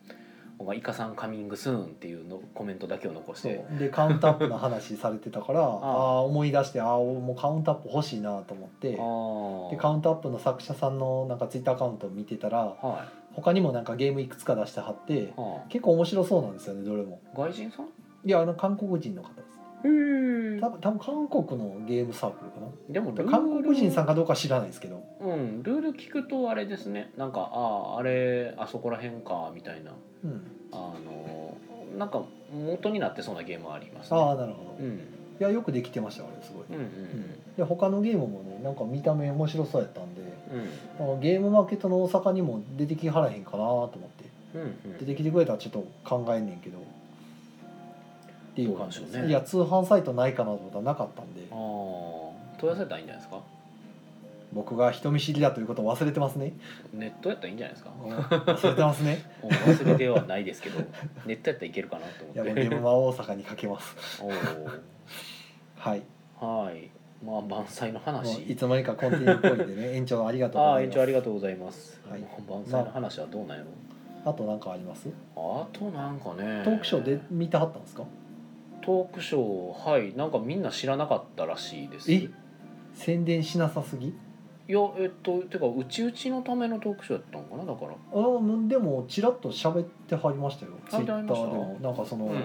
[0.56, 3.78] 僕はイカさんカミングスーンっていうのコメントだけを残しそてう。
[3.78, 8.92] でカウントアップの話されてたから ああ思い出してああもうカウントアップ欲しいなと思って。
[8.92, 13.04] あでカウントアップの作者さんのなんかツイッターアカウントを見てたらあは
[13.34, 17.20] 他にもなんかゲームいくつか出してはってい、は結構面白そうなんですよねどれも。
[17.34, 17.86] あ、外人さん？
[18.26, 19.44] いやあの韓国人の方です。
[19.86, 19.88] へ
[20.56, 22.58] え多分多分韓国のゲームサークルか
[22.88, 25.02] でもルールな韓国人さんかどうか知らないですけど。
[25.20, 27.12] うんルール聞くとあれですね。
[27.16, 29.92] なんかあああれあそこら辺かみたいな。
[30.24, 30.42] うん。
[30.72, 31.56] あの
[31.98, 32.22] なんか
[32.52, 34.18] 元になってそうなゲームはありますね。
[34.18, 34.84] ああなるほど。
[34.84, 35.00] いうん
[35.42, 36.64] やよくできてましたあれすごい。
[36.70, 40.22] うんうんで他のゲームもねなんか見た目面白そうやったんで
[41.00, 41.20] うん。
[41.20, 44.24] ゲームマーケットの大阪にも出てきはらへんかなと思って。
[44.54, 44.64] うんう
[44.94, 44.98] ん。
[44.98, 46.78] 出てきてくれたらちょっと考えんねんけど。
[46.78, 46.80] っ
[48.56, 49.30] ていう感じそうかもしれんね。
[49.30, 51.42] いや通販サイトないかなと思ったらなかったんで。
[51.50, 53.40] 問い合わせたらいいんじゃないですか？
[54.54, 56.52] 僕が人見知りだということを忘れてますね。
[56.92, 57.90] ネットやったらいいんじゃないですか。
[58.00, 59.18] 忘れてますね。
[59.42, 60.78] 忘れてはないですけど
[61.26, 62.70] ネットやったらいけるかなと思って。
[62.76, 63.96] もう大阪にかけます。
[64.22, 64.28] お
[65.80, 66.02] はい。
[66.40, 66.90] おはい。
[67.24, 68.42] まあ万歳の話。
[68.42, 69.96] いつの間にかコンティニューっぽいんでね。
[69.96, 70.96] 延長ありがとうごああ延ざいます。
[70.96, 72.20] 長ありがとうございます、はい。
[72.48, 73.70] 万歳の話はどうなんやろ。
[74.30, 75.08] あと何かあります？
[75.36, 76.62] あとなんかね。
[76.64, 78.04] トークショーで見てはったんですか？
[78.82, 80.14] トークショーはい。
[80.14, 82.12] なんかみんな知らなかったらしいです。
[82.12, 82.28] え？
[82.94, 84.14] 宣伝しなさすぎ？
[84.66, 87.92] いやえっとてかうちうちのためのトークショーやったのかなだから。
[87.92, 90.72] あでもちらっと喋ってはりましたよ。
[90.88, 91.78] ツイッターでも。
[91.82, 92.42] なんかその、うん。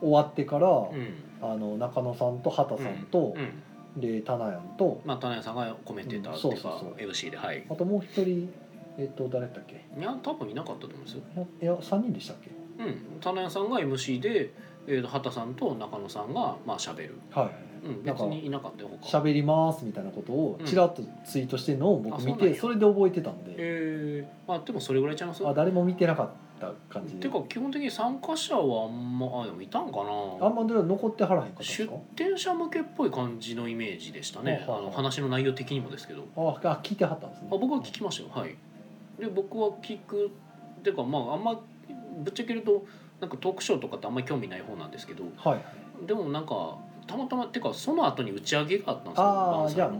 [0.00, 1.14] 終わってから、うん。
[1.42, 4.00] あの中野さんと畑さんとう、ん。
[4.00, 7.08] で棚屋とまあ棚屋さんがコメンテーターっていうかうんそうそうそう。
[7.10, 7.64] MC ではい。
[7.70, 8.52] あともう一人
[8.98, 9.84] えっ、と誰だっけ？
[9.98, 11.22] いや多分いなかったと思うんですよ。
[11.62, 12.50] いやいや3人でしたっけ？
[12.82, 13.20] うん。
[13.20, 14.52] 棚屋さんが MC で、
[14.88, 17.18] えー、と畑さんと中野さんがまあ喋る。
[17.30, 19.18] はいうんなんか別にいなかったよ他。
[19.18, 22.60] 喋りますみたいなことをちらっとツイートしてるのを僕見て、うなんや。
[22.60, 25.46] それで覚えてたんで、えー、まあでもそれぐらいちゃいます？
[25.46, 26.28] あ誰も見てなかっ
[26.60, 27.14] た感じ。
[27.14, 30.46] ていうか基本的に参加者はあんまあでもいたんかな？
[30.46, 34.64] あんまでは残ってはらへんかったんです出か店者向けっぽい感じのイメージでしたね。
[34.68, 36.26] あの話の内容的にもですけど。
[36.36, 37.48] ああ聞いてはったんですね。
[37.50, 38.28] あ僕は聞きましたよ。
[38.34, 38.54] はい。
[39.18, 41.60] で僕は聞くっていうかまああんま
[42.22, 42.84] ぶっちゃけると
[43.20, 45.24] なんかトークショーとかってあんまり興味ない方なんですけど。
[45.36, 46.06] はい。
[46.06, 46.78] でもなんか
[47.10, 49.92] たまたまっていうかその後に打ち上げがあったんですよああだか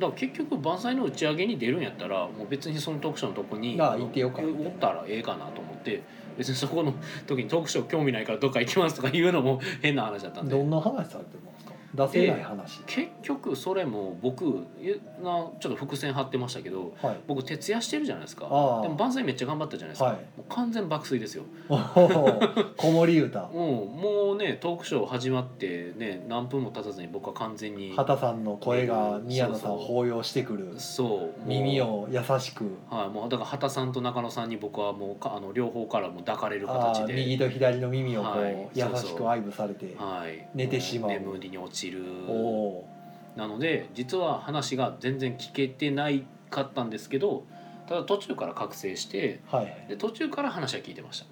[0.00, 4.50] ら結局万歳の打ち上げに出るんやったらもう別にそのトークショーのとこにああいてよかった。
[4.50, 6.02] おったらええかなと思って
[6.38, 6.94] 別にそこの
[7.26, 10.56] 時にトークショー興味ないからどっか行きますとか言うのも変な話だったんで。
[10.56, 11.51] どんな話されてるんですか
[11.94, 17.20] 出せない話、結局それも僕えなちょっと伏線張ってましたけどはい。
[17.26, 18.46] 僕徹夜してるじゃないですか。
[18.50, 18.82] ああ。
[18.82, 20.14] でも万歳めっちゃ頑張ったじゃないですか、はい。
[20.14, 21.44] もう完全爆睡ですよ。
[21.68, 23.40] 子守歌。
[23.48, 30.74] も うもうねトークショー始まってね何分も経たずに僕は完全に畑さんの声が宮野さんを抱擁してくる。
[30.78, 31.46] そう。
[31.46, 32.76] 耳を優しく。
[32.90, 33.08] はい。
[33.08, 37.14] もうだから畑さんと中野さんに僕はもうかあの両方からも抱かれるあ形で。
[37.14, 38.68] ー右と左の耳をこう、はい。
[38.74, 41.10] 優しく愛撫されてはい、寝てしまう。
[41.10, 42.02] も眠りに落ちる。
[42.28, 42.88] おお
[43.36, 47.44] なので実は話が全然聞けてないかったんですけど
[47.86, 49.84] ただ途中から覚醒してーはい。
[49.88, 51.26] で途中から話は聞いてました。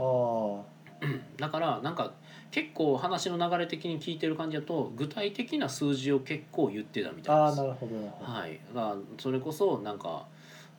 [1.38, 2.12] だからなんか
[2.50, 7.30] 結構話の流れ的に聞いてる感じだと具体的な数字を結構言ってたみたいです。
[7.32, 8.60] あーなるほどはい。
[8.74, 10.26] だそれこそなんか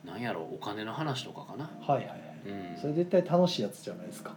[0.04, 1.70] なんやろお金の話とかかな。
[1.80, 2.18] はいはいはい。
[2.46, 2.80] うん。
[2.80, 4.34] それ絶対楽しいやつじゃないですか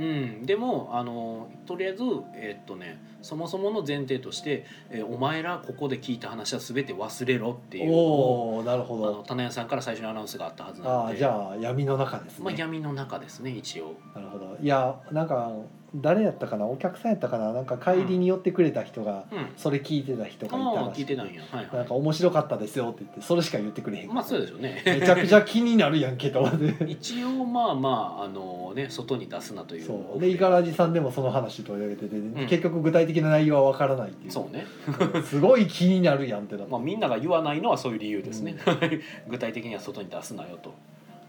[0.00, 2.02] うん、でもあのとりあえず
[2.34, 7.92] えっとねそもそもの前提として、えーお前らここで聞いた話は全て忘れろ」っていう。
[7.92, 11.14] おおなるほあのど棚屋さんから最初にアナウンスがあったはずなあので。
[11.14, 13.94] あじゃあ闇の中ですね、まあ、闇の中ですね一応。
[14.14, 14.56] なるほど。
[14.60, 15.52] いやなんか
[15.94, 16.66] 誰やったかな？
[16.66, 17.52] お客さんやったかな？
[17.52, 19.48] なんか帰りに寄ってくれた人が、うん。
[19.56, 21.42] それ聞いてた人がいたああらし聞いてたんや。
[21.50, 24.82] はいはなんか面白かったですよって言ってそれしか言ってくれへんからいまあそうでしょうね。
[24.84, 26.84] めちゃくちゃ気になるやんけと思って。
[26.84, 30.20] 一応まあまああのね外に出すなというそう。
[30.20, 32.34] でイガラジさんでもその話取り上げてて、ん。
[32.48, 34.32] 結局具体的な内容はわからないっていう。
[34.32, 34.66] そうね。
[35.24, 38.56] すごい気になるやんってなって、まあみんなが言わないのはそういう理由ですね、
[39.28, 40.72] 具体的には外に出すなよと。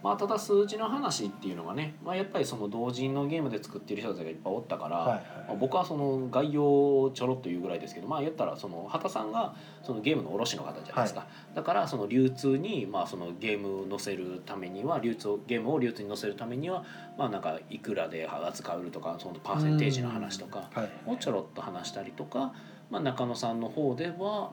[0.04, 5.22] まあ、ただ数字の話っていうのがね、まあ、やっぱりその同人のゲームで作ってる人たちがいっぱいおったから、はいはい。
[5.48, 16.84] まあ僕はその概要をちょろっと言うぐらいですけどまあ言ったらその畑さんがそのゲームの卸の方じゃないですか、だからその流通にまあそのゲームを載せるためには流通をゲームを流通に載せるためには
[17.18, 20.90] まあなんかいくらで扱うとかそのパーセンテージの話とかはい。
[21.06, 22.54] をちょろっと話したりとか、
[22.90, 24.52] まあ、中野さんの方では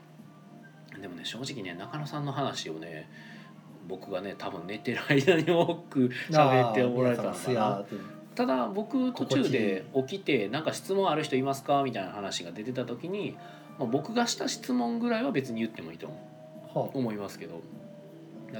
[1.00, 3.08] でもね正直ね中野さんの話をね
[3.88, 7.84] 僕がね多分寝てる間に多く喋っておられたのかな。
[8.34, 13.36] ただ僕途中で起きて「なんか質問ある人いますか?」みたいな話が出てた時に、
[13.78, 16.16] まあ、僕がした質問ぐらいは別に言ってもいいと思
[16.74, 16.78] う。
[16.78, 17.60] は思いますけど。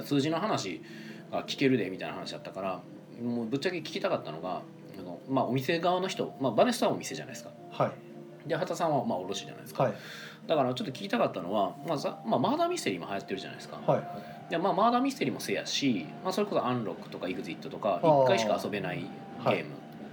[0.03, 0.81] 数字の話
[1.31, 2.81] が聞けるでみたいな話だったから
[3.23, 4.61] もうぶっちゃけ聞きたかったのが
[4.99, 7.51] あの、まあ、お店側の人、まあ、バネスタはお店じゃないですか。
[7.71, 7.91] あはい。
[8.47, 9.93] で畑さんはまあ卸じゃないですか、はい
[10.49, 18.23] だからちょっと聞きたかったのは、まあざまあ、マーダーミステリーも流行ってるじゃないですか、はいでまあ、マーダーミステリーもせやし、まあ、それこそアンロックとかイグジットとかあー。
[18.23, 19.07] 1回しか遊べないゲー
[19.43, 19.65] ム、はい。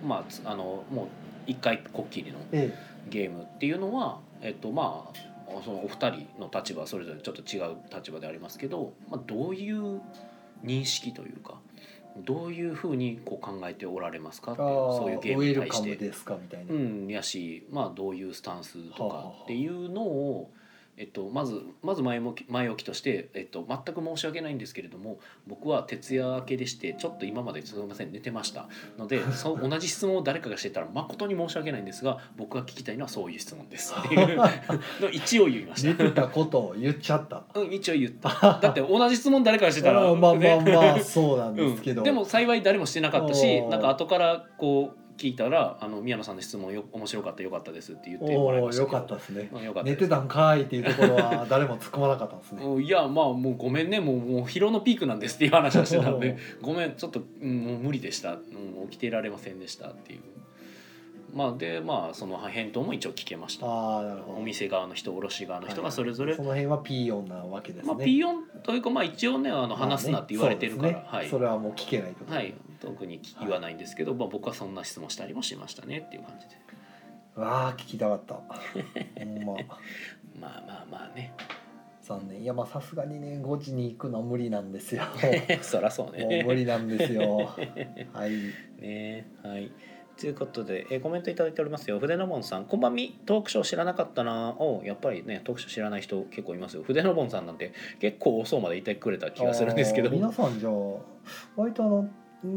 [0.05, 1.09] まあつあのも
[1.47, 2.74] う1回こっきりのえ
[3.09, 10.03] ゲームっていうのはえっとまあそのお二人の立場それぞれちょっと違う立場でありますけど、まあ、どういう
[10.62, 11.55] 認識というか
[12.24, 14.52] どういうふうにこう考えておられますか？
[14.52, 15.96] ってそういうゲームに対して。
[15.96, 16.38] ですか？
[16.40, 20.50] みたいな、うん、やし、まあ、どういうスタンスとかはあはあっていうのを
[20.99, 28.68] えっと、まずまず前もき前置きとして、えっと、全く申し訳ないんですけれども僕は徹夜明けでしてちょっと今まですみません寝てました。
[28.99, 33.94] のでそ 同じ質問を誰かがしてたら誠に申し訳ないんですが僕が聞きたいのはそういう質問です。
[33.97, 36.05] っていうの一応言いまし寝た。
[36.05, 37.44] てたことを言っちゃった。
[37.55, 38.59] うん、一応言った。
[38.62, 48.98] だって同じ質問誰かがしてたら あーまあまあねまあそうなんですけど、うん、でも幸い誰もしてなかったしなんか後からこう聞いたら「あの宮野さんの質問よ面白かったよかったです」って言ってもらいましたけど。
[48.98, 49.48] かったですね。
[49.52, 52.62] うんよかった寝てたんかいっていうところは誰も突っ込まなかったんですね。
[52.64, 54.00] うんいやまあもうごめんね。
[54.00, 56.36] もうもう疲労のピークなんですっていう話をしてたので。
[56.60, 60.20] ごめんちょっと、うん、もう無理でした、うん、起きてられませんでしたっていう。
[61.36, 63.66] まあでまあその返答も一応聞けました。
[63.66, 64.38] ああなるほど。
[64.38, 69.92] お店側の人卸側の人がそれぞれ、その辺はピーヨンなわけですね、まあ、ピーヨンというかまあ一応ねあのまあね。
[69.92, 71.18] 話すなって言われてるから、そうですね。
[71.18, 71.28] はい。
[71.28, 76.56] それはもう聞けないとはい、特に言わないんですけど、まあ、僕はそんな質問したりもしましたねっていう感じで。
[77.40, 78.34] わあ聞きたかった。
[79.18, 79.54] ほんま。
[79.54, 81.34] まあまあまあね。
[82.02, 82.42] 残念。
[82.42, 85.02] いやまあさすがにね5時に行くのは無理なんですよ。
[85.60, 87.50] そらそうもうね無理なんですよ。
[88.14, 88.30] はい。
[88.80, 89.72] ねはい。
[90.18, 91.98] ということで、えーコメントいただいておりますよ。
[91.98, 93.18] 筆のぼんさんこんばんみ。
[93.26, 94.54] トークショー知らなかったな。
[94.58, 96.84] おやっぱりねトークショー知らない人結構いますよ。
[96.84, 100.10] 筆のぼんさんなんて結構遅うまでいてくれた気がするんですけど。
[100.10, 100.72] 皆さんじゃあ
[101.56, 102.08] 割とあの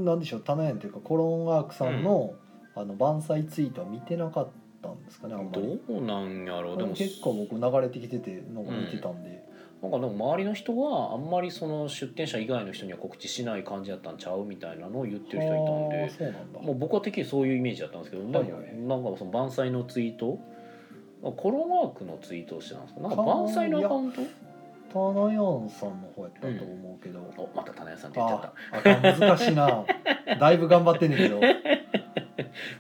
[0.06, 2.34] なんでしょうタナヤンというかコロンワークさんの、
[2.76, 4.50] あの万歳ツイートは見てなかっ
[4.82, 5.80] たんですかねあんまり。
[5.88, 6.78] どうなんやろう。
[6.78, 9.44] でも結構僕流れてきててなんか見てたんで、
[9.82, 16.10] なんかでも周りの人はあんまりその出店者以外の人には告知しない感じだったんちゃうみたいなのを言ってる人いたんで。
[16.10, 16.60] そうなんだ。
[16.60, 18.44] もう僕はてっきりそういうイメージだったんですけど、でも
[18.88, 20.40] なんかその万歳のツイート？
[21.22, 23.02] コロワークのツイートをしてたんですか？
[23.02, 24.22] なんか万歳のアカウント？
[24.92, 28.90] タナヤンさんの方やったと思うけど、おまた棚屋さんって言っちゃっあた。
[28.92, 29.86] あかん難しいな。
[30.40, 31.40] だいぶ頑張ってんねんけど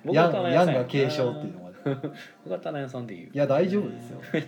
[0.05, 1.70] 僕ヤンは棚屋さんヤンが継承っていうのが
[2.43, 3.30] 僕は棚屋さんで言う。
[3.34, 4.22] いや大丈夫ですよ。
[4.32, 4.47] きっ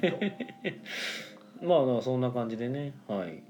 [1.62, 2.94] とまあまあそんな感じでね。
[3.08, 3.44] はい。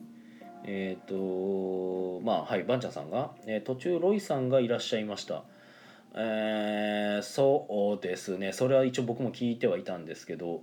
[0.66, 5.43] えっ、とまあはいバンチャンさんが、えー途中ロイさんがいらっしゃいました。
[6.16, 8.51] えーそうですね。
[8.53, 10.62] それは一応僕も聞いてはいたんですけど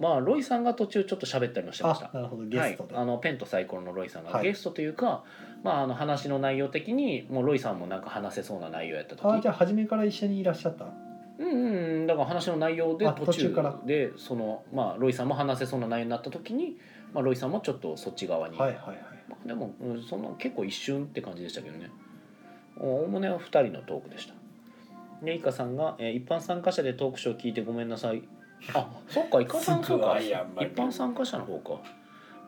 [0.00, 2.10] まあロイさんが途中ちょっと喋ったりもしてました。
[2.12, 2.44] あなるほど。
[2.44, 4.30] ゲストで、はい、あのペンとサイコロのロイさんが。
[4.30, 4.44] はい。
[4.44, 5.24] ゲストというか、
[5.62, 9.24] まあ、あの話の内容的にもうロイさんもなんか話せそうな内容やった時。
[9.26, 10.86] あじゃあ初めから一緒にいらっしゃった？
[11.38, 12.06] うんうん。
[12.06, 13.72] だから話の内容であ途途中から。
[13.72, 16.78] 中でそのまあロイさんも話せそうな内容になった時に、
[17.12, 18.96] まあ、ロイさんもちょっとそっち側に、はいはいはい。
[19.28, 21.90] まあ、でも、うん、そんな結構一瞬って感じでしたけどね。
[22.78, 24.34] おおむねは2人のトークでした。
[25.22, 28.22] でイカさんが、えー一般参加者でトークショー聞いてごめんなさい」
[28.74, 30.32] あそっかイカさんそうか一
[30.74, 31.80] 般参加者の方か。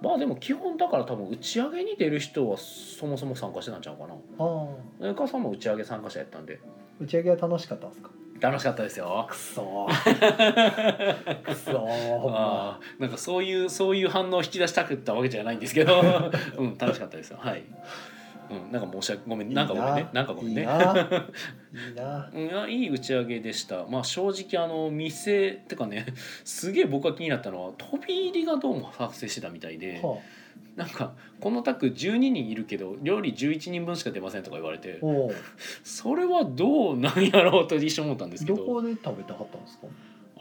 [0.01, 4.15] まあでも基本だから多分打ち上げに出る人はそもそも参加してたんちゃうかな。
[4.39, 4.67] あ
[5.07, 5.11] あ。
[5.11, 6.61] イカさんも打ち上げ参加者やったんで。
[7.01, 8.11] 打ち上げは楽しかったんですか？
[8.41, 9.25] 楽しかったですよ。
[9.31, 11.35] くそー。
[11.43, 12.81] くそーほんま。
[12.99, 16.01] なんかそういうそういう反応を引き出したくったわけじゃないんですけど、
[16.59, 17.39] うん、楽しかったですよ。
[17.41, 17.63] はい、
[18.53, 19.65] うん、なんか申し訳ごめんな。
[19.65, 20.09] んかごめんね。
[20.13, 20.61] なんかごめんね。
[20.63, 20.75] いいな。
[21.89, 22.31] いいな。
[22.33, 23.87] うんいやいい打ち上げでした。
[23.87, 26.07] まあ正直あの店ってかね
[26.45, 30.19] すげえ僕が気になったのは飛び入りがどうも発生してたみたいでは
[30.77, 35.01] なんかこの宅12人いるけど料理11人分しか出ませんとか言われて
[35.85, 38.59] それはどうなんやろうと一瞬思ったんですけど。
[38.59, 39.87] どこで食べたかったんですか？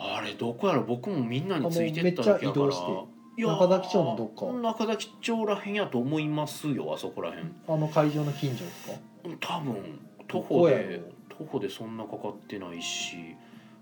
[0.03, 3.03] あれどこやろ僕もみんなについてったあもうめっちゃ時やから
[3.38, 4.46] いやー中崎町のどっか。
[4.58, 7.56] 中崎町らへんやと思いますよあそこらへん。
[7.68, 8.94] あの会場の近所ですか？
[9.40, 13.18] 多分徒歩でろ徒歩でそんなかかってないし。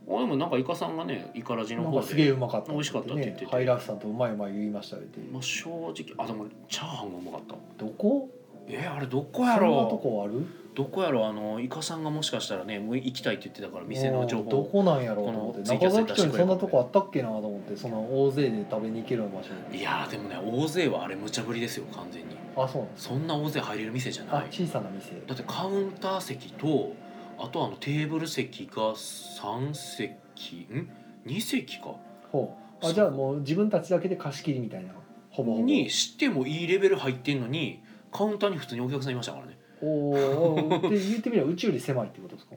[0.07, 3.51] あでもなんかイカさんがねイカラジの方かすげえでうまかった美味しかったって言ってて。
[3.51, 5.19] ハイラフさんとうまいうまい言いましたって。
[5.31, 5.93] まあ、正直。
[6.17, 7.55] あでもチャーハンがうまかった。
[7.85, 8.29] どこ？
[8.67, 10.45] えーあれどこそんなとやろこある？
[10.79, 15.69] どこやろあのイカさんがもしかしたらねもう行きたいって言ってたから店の情うんど報こなんやろうと思って。
[15.77, 19.49] 中崎町にそんなとこあったっけなと思ってその大勢で食べに行ける場所。
[19.77, 22.37] いやーでもね大勢はあれ無茶ぶりですよ完全に。
[22.55, 24.43] あそうそんな大勢入れる店じゃない。
[24.43, 25.21] あ小さな店。
[25.27, 26.93] だってカウンター席と
[27.37, 30.89] あとあのテーブル席が3席ん
[31.25, 31.95] ？2席か。
[32.31, 32.87] ほう。
[32.87, 34.93] あじゃあもう自分たちだけで貸し切りみたいな。
[35.29, 35.65] ほぼほぼ。
[35.65, 40.77] にしてもいいレベル入ってんのにカウンターに普通にお客さんいましたからねおー。
[40.77, 42.55] って言ってみれば宇宙より狭いってことですか？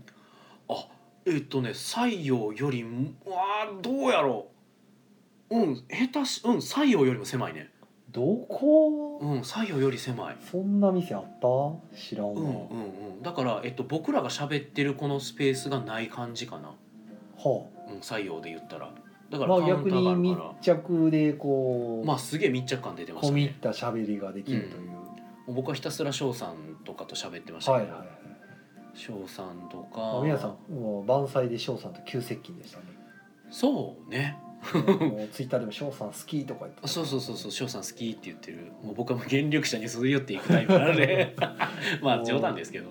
[0.68, 0.86] あ
[1.26, 4.48] えっとね西洋よりもうわーどうやろ
[5.50, 5.56] う。
[5.56, 7.70] うん下手しうん西洋よりも狭いね。
[8.10, 9.18] どこ？
[9.20, 10.36] うん西洋より狭い。
[10.50, 11.96] そんな店あった？
[11.96, 12.52] 知らんわ、うんうん
[13.16, 13.22] うん。
[13.22, 16.68] だから、えっと、僕らが喋ってるこのスペースがない感じかな、
[17.38, 18.90] はうん、西洋で言ったら。
[19.30, 20.54] だあからカウンまあ逆ターがあに密るから。
[20.60, 28.32] 着でこう、まあすげえ密着感出てまし込み入った喋りができるという、僕はひたすら翔さんとかと喋ってましたけどはいはいはい。
[28.94, 32.84] 翔、さんとまあか皆さんもう万歳で翔さんと急接近でしたね。
[33.50, 34.38] そうね。
[34.72, 38.72] もうツイッターでも翔さん好きとか言って そうそうそうそう翔さん好きって言ってる。
[38.82, 41.34] もう僕はもう原力者にすり寄っていくタイプなので。
[42.02, 42.90] まあ冗談ですけど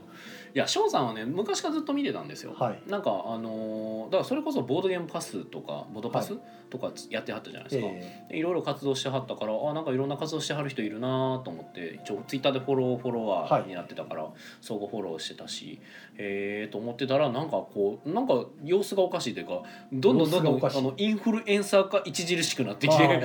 [0.53, 2.81] いや翔さんはね昔からずっと見てたんですよ、はい。
[2.89, 6.39] なんかあのーだからそれこそボードゲームパスとかボードパス、は
[6.71, 14.27] とかやってはったじゃないですか、えでいろいろ活動してはったからあなんかいろんな活動してはる人いるなと思って一応ツイッターでフォローフォロワーになってたから、
[14.61, 15.79] 相互フォローしてたし
[16.17, 23.21] えーと思ってたらなんかこうなんか様子がおかしいというかどんどんどんどんあのインフルエンサー化著しくなってきて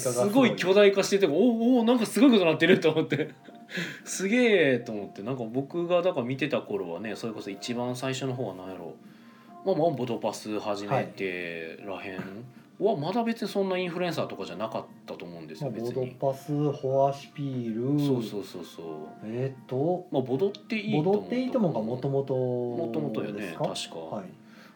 [0.00, 3.34] すごい巨大化してておおおなんかすごいことになってると思って
[4.04, 8.94] すげえと思ってなんか僕がだから見てた頃はねそれこそ一番最初の方は何やろ
[9.64, 12.20] まあまあボドパス始めてらへん
[12.78, 16.14] はまだ別にそんなインフルエンサーとかじゃなかったと思うんですよ別に。
[16.20, 17.98] ドパスフォアシピール。
[17.98, 18.86] そうそうそうそう。
[19.24, 20.06] えっ、と？
[20.12, 23.64] まあボドっていいボと思ドっていいともがもともともともとよねですか？
[23.64, 24.26] 確か、はい。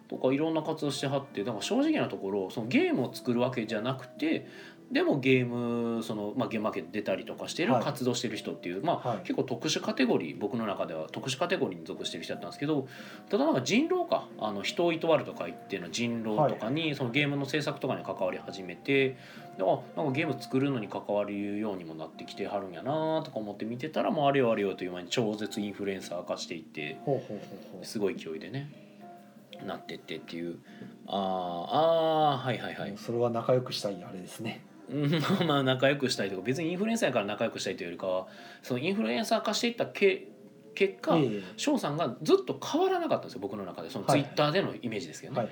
[0.09, 4.47] とかいろんな活動してはってだから正直なところそのゲームを作るわけじゃなくて
[4.93, 7.83] でもゲームその、まあ、ゲームマーケット出たりとかしてる、はい。
[7.83, 9.19] 活動してる人っていう、まあはい。
[9.21, 12.87] 結構特殊カテゴリー僕の中では特殊カテゴリーに属してる人だったんですけど
[13.31, 14.29] ただなんか人狼か。
[14.39, 19.17] あの人を厭わるとか言っての人狼とかに、そのゲームの制作とかに関わり始めてで
[19.61, 19.65] あ
[19.97, 26.99] なんかゲーム作るのに関わるようにもなってきてはるんやなとか思って見てたらもうあれよあれよという間に超絶インフルエンサー化していって。
[27.83, 28.71] すごい勢いでね
[29.65, 30.59] なってってっていう。
[31.07, 32.95] あーあーはいはいはい。
[32.97, 34.65] それは仲良くしたいあれですね。
[34.67, 34.72] うん
[35.21, 38.27] まあまあ仲良くしたいとか別にインフルエンサーやから仲良くしたいというよりかは
[38.63, 40.29] そのインフルエンサー化していったけ
[40.75, 43.91] 結果ええ翔さんがずっと変わらなかったんですよ僕の中で。
[43.91, 45.41] そのツイッターでのイメージですけどね。
[45.41, 45.51] はい。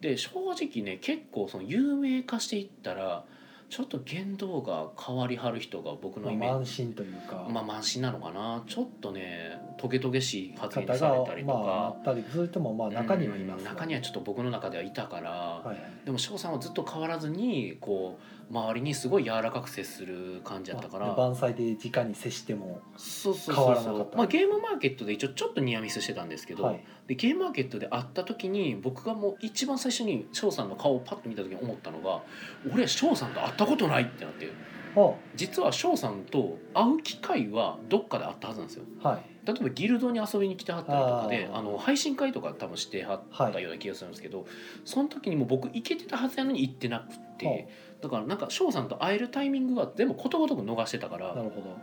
[0.00, 3.24] で正直ね結構その有名化していったら
[3.70, 6.70] ちょっと言動が変わりはる人が僕のイメまあ、ージ。
[6.72, 8.62] 慢心というか、まあ慢心なのかな。
[8.66, 11.54] ちょっとねトゲトゲしい発言方されがたりとか。
[11.58, 16.04] まああったりそれともまあ中にはいますうん中にはちょっと僕の中ではいたから、はい。
[16.04, 18.22] でも翔さんはずっと変わらずにこう
[18.52, 24.16] 周りにすごい柔らかく接する感じだったから、まあ万歳で直に接してもそうそうそうそう。
[24.16, 26.84] まあゲームマーケットで一応ちょっとニアミスしてたんですけど、はい。
[27.06, 32.22] でゲームマーケットで会った時に僕がもう一番最初に翔さんの顔をパッと見た時に思ったのが
[32.70, 34.52] 俺翔さんと会ったことないってなって。
[34.96, 35.14] あ。
[35.34, 38.84] 実は翔さんと会う機会はどっかであったはずなんですよ。
[39.02, 39.32] はい。
[39.44, 44.46] 例えばギルドに遊びに来てはったりとかであの配信会とか多分してはったような気がするんですけど、
[44.84, 47.68] その時にも僕行けてたはずやのに行ってなくて、
[48.02, 51.76] だからなんか翔さんと会えるタイミングが全部ことごとく逃してたからなるほど。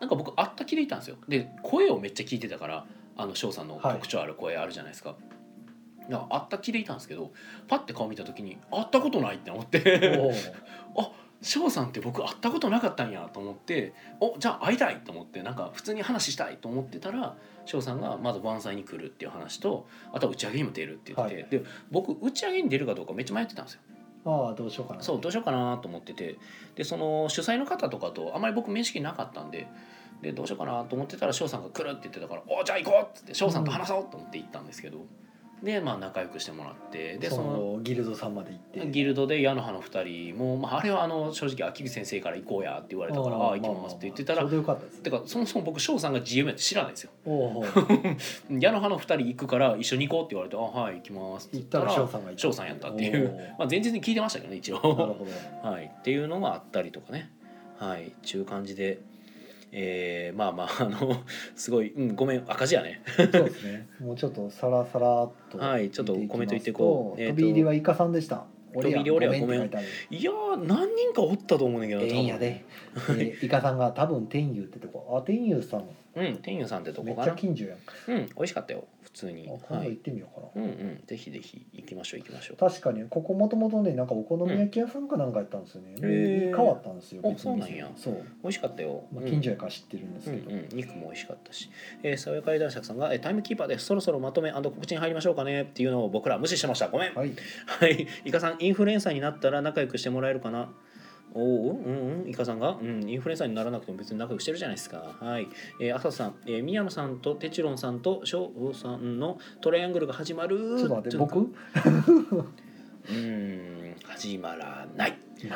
[0.00, 1.16] なんか僕会った気でいたんですよ。
[1.28, 2.86] で声をめっちゃ聞いてたから
[3.16, 3.94] あの翔さんのはい。
[3.94, 5.14] 特徴ある声あるじゃないですか。
[6.10, 7.32] だから会った気でいたんですけど
[7.68, 10.18] パッて顔見た時に会ったことないって思って。
[10.20, 11.10] おー。
[11.42, 17.36] 翔さんって僕会ったことなかったんやと思っておじゃあ会いたいと思ってなんか普通に話したいと思ってたら
[17.66, 23.80] 翔さんがまず晩祭に来るっていう話とあとは打ち上げにも出るって言ってて、はで僕打ち上げに出るかどうかめっちゃ迷ってたんですよ。
[24.26, 26.36] ああどうしようかなそうどうしようかなと思ってて
[26.74, 29.68] でその主催の方とかとあまり僕面識なかったんで
[30.20, 34.98] でどうしようかなと思ってたら翔さんが来るって言ってたから「おじゃあ行こう!」っつって翔さんと話そうと思って行ったんですけど、
[35.62, 38.90] でまあ仲良くしてもらってでそそののギルドさんまで行って。
[38.90, 47.10] ギルドで矢の葉の2人も、まあ、あれはあの正直秋口先生から行こうやって言われたから「ああ行きます」って言ってたらちょうどよかったですてかそもそも僕翔さんが GM やって知らないんですよ。
[48.60, 53.34] 矢の葉の2人行くから一緒に行こうって言われて「あはい行きます」って行ったら翔さんが翔さんやったっていう。
[53.58, 54.78] まあ前日に聞いてましたけどね一応。
[55.62, 57.30] はい、っていうのがあったりとかね。
[57.78, 58.12] はい。
[58.22, 59.00] ちゅう感じで、
[59.72, 61.22] えー、まあまああの
[61.54, 63.02] すごい、うん、ごめん赤字やね。
[63.16, 63.88] そうですね。
[64.00, 67.20] もうちょっとさらさらっとはいちょっとコメント言ってこう。
[67.20, 68.44] 飛び入りはイカさんでした。
[68.72, 69.64] 飛び入り俺はごめんい
[70.22, 72.64] やー何人かおったと思うねんだけどええんやで、
[73.10, 75.16] えー イカさんが多分天佑ってとこ。
[75.18, 75.84] あ天佑さん。
[76.14, 77.78] うん天佑さんってとめっちゃこかな近所やん。
[78.08, 78.84] うん美味しかったよ。
[78.95, 79.48] 普通に。
[79.48, 81.02] あ今度行っはいてみようかな、うんうん。
[81.06, 82.56] ぜひぜひ行きましょう行きましょう。
[82.56, 86.56] 確かにここもともとねなんかお好み焼き屋さんかなんかやったんですよね、うん。
[86.56, 87.90] 変わったんですよあ別の店そうなんや。
[87.96, 89.30] そう、美味しかったよ、まあ、うん。
[89.30, 91.70] 近所やから知ってるんですうんけど、うん、肉も美味しかったし、
[92.02, 96.88] えー、爽やかり男爵さんが、えータイムキーパーですそろそろまとめ告知に入りましょうかねっていうのを僕ら無視してました。
[96.88, 97.14] ごめん。
[97.14, 97.32] はい。
[97.66, 100.70] はい、イカさんインフルエンサーになったら仲良くしてもらえるかな
[101.34, 105.16] おおうんうんイカさんが、うん、インフルエンサーにならなくても別に仲良くしてるじゃないですか。
[105.20, 105.48] はい。
[105.80, 110.78] えー、浅田さん、えー、宮野さんとテチロンさんと翔さんのトライアングルが始まる。
[110.78, 111.38] ちょっと待って僕？
[113.08, 115.18] うん始まらない。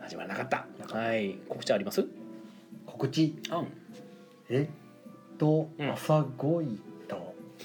[0.00, 0.66] 始まらなかった。
[0.94, 1.38] はい。
[1.48, 2.02] 告知あります？
[2.02, 2.08] た
[2.86, 3.34] 告知？
[3.50, 3.66] うん。
[4.50, 5.90] えっと、うん。
[5.90, 6.60] 朝ご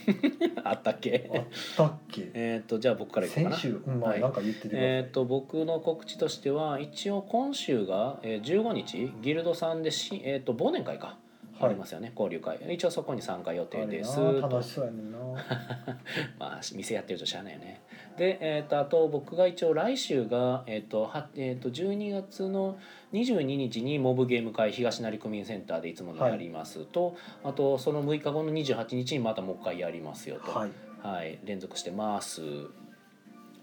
[0.63, 1.45] あったっあけっ
[1.75, 2.31] たっけ？
[2.33, 3.55] えっとじゃあ僕からいこうかな。
[3.55, 4.21] 先週、うんまあ、はい。
[4.21, 11.26] なんか言っててください、えー、と僕の告知としては一応今週が、えー、15日ギルドさんでし、えー、と忘年会か、はい
[11.59, 12.59] ありますよね交流会。
[12.73, 14.19] 一応そこに参加予定です。
[14.41, 15.17] 楽しそうやねんな。
[16.39, 17.81] まあ店やってるとしゃあないよね。
[18.17, 22.77] で、えー、とあと僕が一応来週が、えーとはえー、と12月の
[23.13, 30.69] 22日にモブゲーム会東成区民センターでいつものやりますと、あとその6日後の28日にまたもう一回やりますよと、はい。
[31.01, 32.41] はい、連続してます。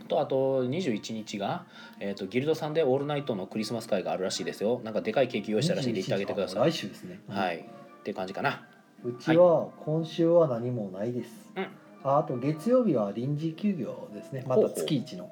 [0.09, 1.65] とあと21日が、
[1.99, 4.81] えー、とギルドさんでオールナイトのクリスマス会があるらしいですよ。
[4.85, 6.71] なんかでかいケーキ用意したらしいんで行ってあげてください。
[6.71, 7.21] 来週ですね。
[7.29, 7.65] はい
[8.05, 8.67] っていう感じかな。
[9.03, 11.67] うちは今週は何もないです、うん。
[12.03, 14.45] ああと月曜日は臨時休業ですね。
[14.47, 15.31] また月一の。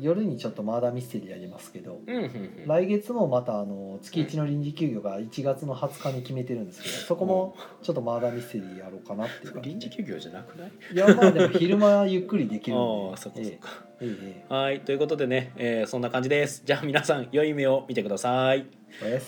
[0.00, 2.64] 夜にちょっとマーダーミステリーやりますけど、うんうんうん。
[2.66, 10.70] 来月もまたあの月一の臨時休業が1月の20日に決めてるんですけどそこもちょっとマーダーミステリーやろうかなっていう感じ 臨時休業じゃなくない？
[10.92, 12.84] いやまあでも昼間ゆっくりできるんで。
[13.10, 14.08] ああそっかそっか、ええ。
[14.08, 14.80] ええはい。
[14.82, 16.62] ということでね、えーそんな感じです。
[16.64, 18.66] じゃあ皆さん良い夢を見てください。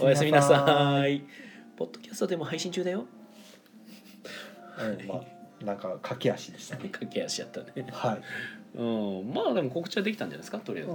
[0.01, 1.23] おやすみなさい、い
[1.77, 3.05] ポッドキャストでも配信中だよ。
[4.79, 6.89] うん、まあなんか駆け足でしたね。
[6.93, 7.87] 駆け足やったね。
[7.93, 8.20] はい。
[8.77, 10.59] うんまあでも告知はできたんじゃないですか？
[10.59, 10.91] とりあえず。
[10.93, 10.95] う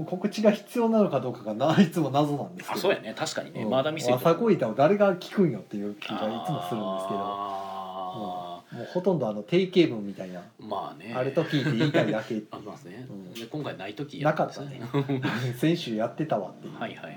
[0.00, 2.78] ん告知が必要なのかどうかがないつも謎なんですけど。
[2.78, 3.14] あそうやね。
[3.16, 3.70] 確かにね、うん。
[3.70, 7.20] まだ見せ朝ごいたを誰が聞くんよっていう気がいつもするんですけど。
[7.20, 11.14] あもうほとんどあの定型文みたいな、ーまあね。
[11.14, 13.32] あれと聞いて言いたいだけ ありますね、うん。
[13.32, 14.80] で今回ない時なかったね。
[15.58, 17.16] 先週やってたわっていう、はいはいはい。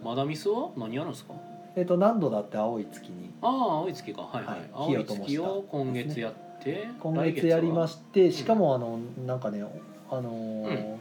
[0.00, 0.06] うん。
[0.06, 1.32] マダミスは何やるんですか？
[1.74, 3.30] えっ、と何度だって青い月に。
[3.40, 4.22] ああ青い月か。
[4.22, 9.64] はいはい、はい青い月を今月やって今月やりまししてしかもあのなんかね
[10.10, 10.98] あのーうん。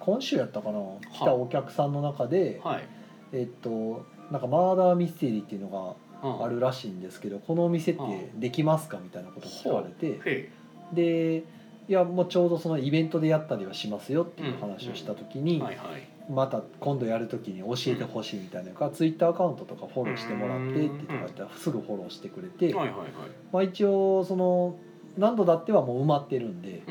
[0.00, 0.80] 今週やったかな。
[1.12, 2.88] 来たお客さんの中で、はい。
[3.32, 8.98] えっとなんかマーダーミステリーっていうのうんがあるらしいんですけどこのお店ってうできますか？
[9.02, 10.20] みたいなことを聞かれて。
[10.24, 10.50] へ
[10.92, 11.44] で
[11.88, 16.08] いやもうちょうどそのイベントでやったりはしますよっていう話をした時いにはいはい。
[16.30, 23.08] また今度やる時に教えてほしいみたいなのがツイッターアカウントとかフォローしてもらってって言ったらすぐフォローしてくれてはいはいはい。
[23.50, 24.76] まあ一応その
[25.16, 26.82] 何度だってはもう埋まってるんで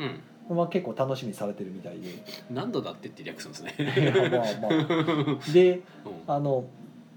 [0.48, 0.56] うん。
[0.56, 2.08] まあ結構楽しみにされてるみたいで。
[2.50, 3.74] 何度だってって略すんですね。
[4.32, 5.38] まあまあ。
[5.52, 5.82] でうん。
[6.26, 6.64] あの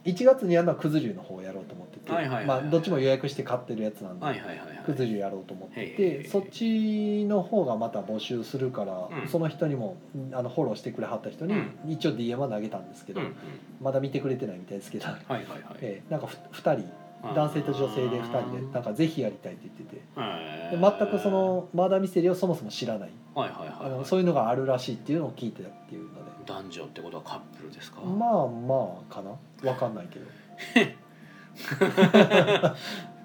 [0.06, 2.62] 1月にやるのはくず流の方をやろうと思っててはいはいはいはい。
[2.62, 4.78] まあどっちも予約して買ってるやつなんで、はいはいはいはい。
[4.86, 9.28] くず流やろうと思っててそっちの方がまた募集するから、うん。
[9.28, 9.97] その人にも
[10.34, 11.72] あのフォローしてくれはった人に、うん。
[11.88, 13.36] 一応 DM は投げたんですけど、うんうん。
[13.82, 15.62] まだ見てくれてないみたいですけど、はいはいはい。
[15.82, 16.89] ええなんかふ2人
[17.36, 20.02] 男性と女性で2人でなんかぜひやりたいって言ってて。
[20.18, 23.10] へでー全くそのマーダーミステリーをそもそも知らない。
[23.36, 26.20] はいはいはいあのはいそういうのがあるらしいっていうのを聞いてたっていうので
[26.52, 28.02] 男女ってことはカップルですか？
[28.02, 29.32] まあまあかな。
[29.70, 30.26] わかんないけど。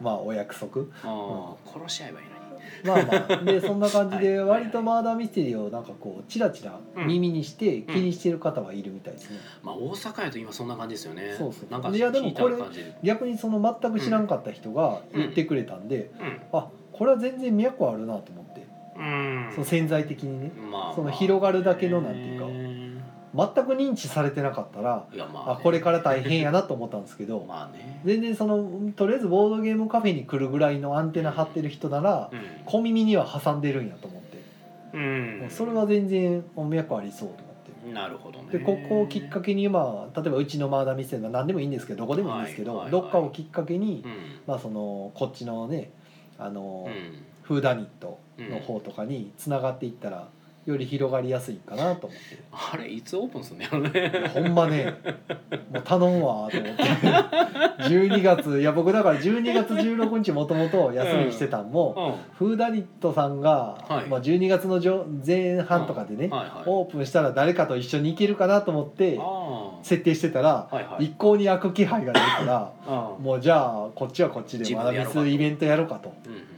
[0.01, 0.83] まあお約束。
[1.03, 2.37] 殺し合えばいいのに。
[2.85, 3.45] まあまあ。
[3.45, 4.61] でそんな感じではい。
[4.63, 11.35] 割とマーダーミステリーをなんかこうチラチラ耳にして気にしてる方はいるみたいですね、まあ大阪やと今そんな感じですよね。
[11.37, 12.57] そうそうなんかいやでもこれ
[13.03, 16.11] 逆にその全く知らんかった人が言ってくれたんで、
[16.53, 18.67] あこれは全然都あるなと思って。
[18.97, 19.51] うん。
[19.53, 20.51] その潜在的にね。
[20.51, 22.47] まあその広がるだけのなんていうか。
[22.47, 22.66] ね
[23.37, 28.01] 全く認知されてなかったらいやまあね、あこれから大変やなと思ったんですけど まあね。
[28.05, 32.39] 全然そのとりあえずボードゲームカフェに来るぐらいのアンテナ張ってる人ならうん。
[32.65, 34.39] 小耳には挟んでるんやと思って。
[34.95, 35.47] うん。
[35.51, 37.93] それは全然都ありそうと思って。
[37.93, 38.47] なるほどね。
[38.53, 44.13] でここをきっかけにまあ例えばうちのマーダーミステリーが何でもいいんですけどどこでもいいんですけど、はいはいはいどっかをきっかけに、うん。
[44.47, 45.91] まあそのこっちのね
[46.39, 47.37] あの、うん。
[47.43, 50.29] フーダニットの方とかにつながっていったら
[50.67, 52.43] より広がりやすいかなと思って。
[52.53, 54.97] あれいつオープンすんのやろいやねほんまね。
[55.73, 56.83] もう頼むわと思って。
[57.85, 58.61] 12月。
[58.61, 62.49] いや僕だから12月16日もともと休みにしてたんも、うん。
[62.49, 64.09] フーダニットさんが、はい。
[64.09, 66.63] まあ、12月の上前半とかでね、はいはい。
[66.67, 71.05] オープンしたら誰かと一緒に行けるかなと思ってあ設定してたら、あはいはい。
[71.05, 76.13] 一向に開く気配がないからあもうじゃあこっちはこっちでまだミスイベントやろうかと。
[76.27, 76.56] うんうん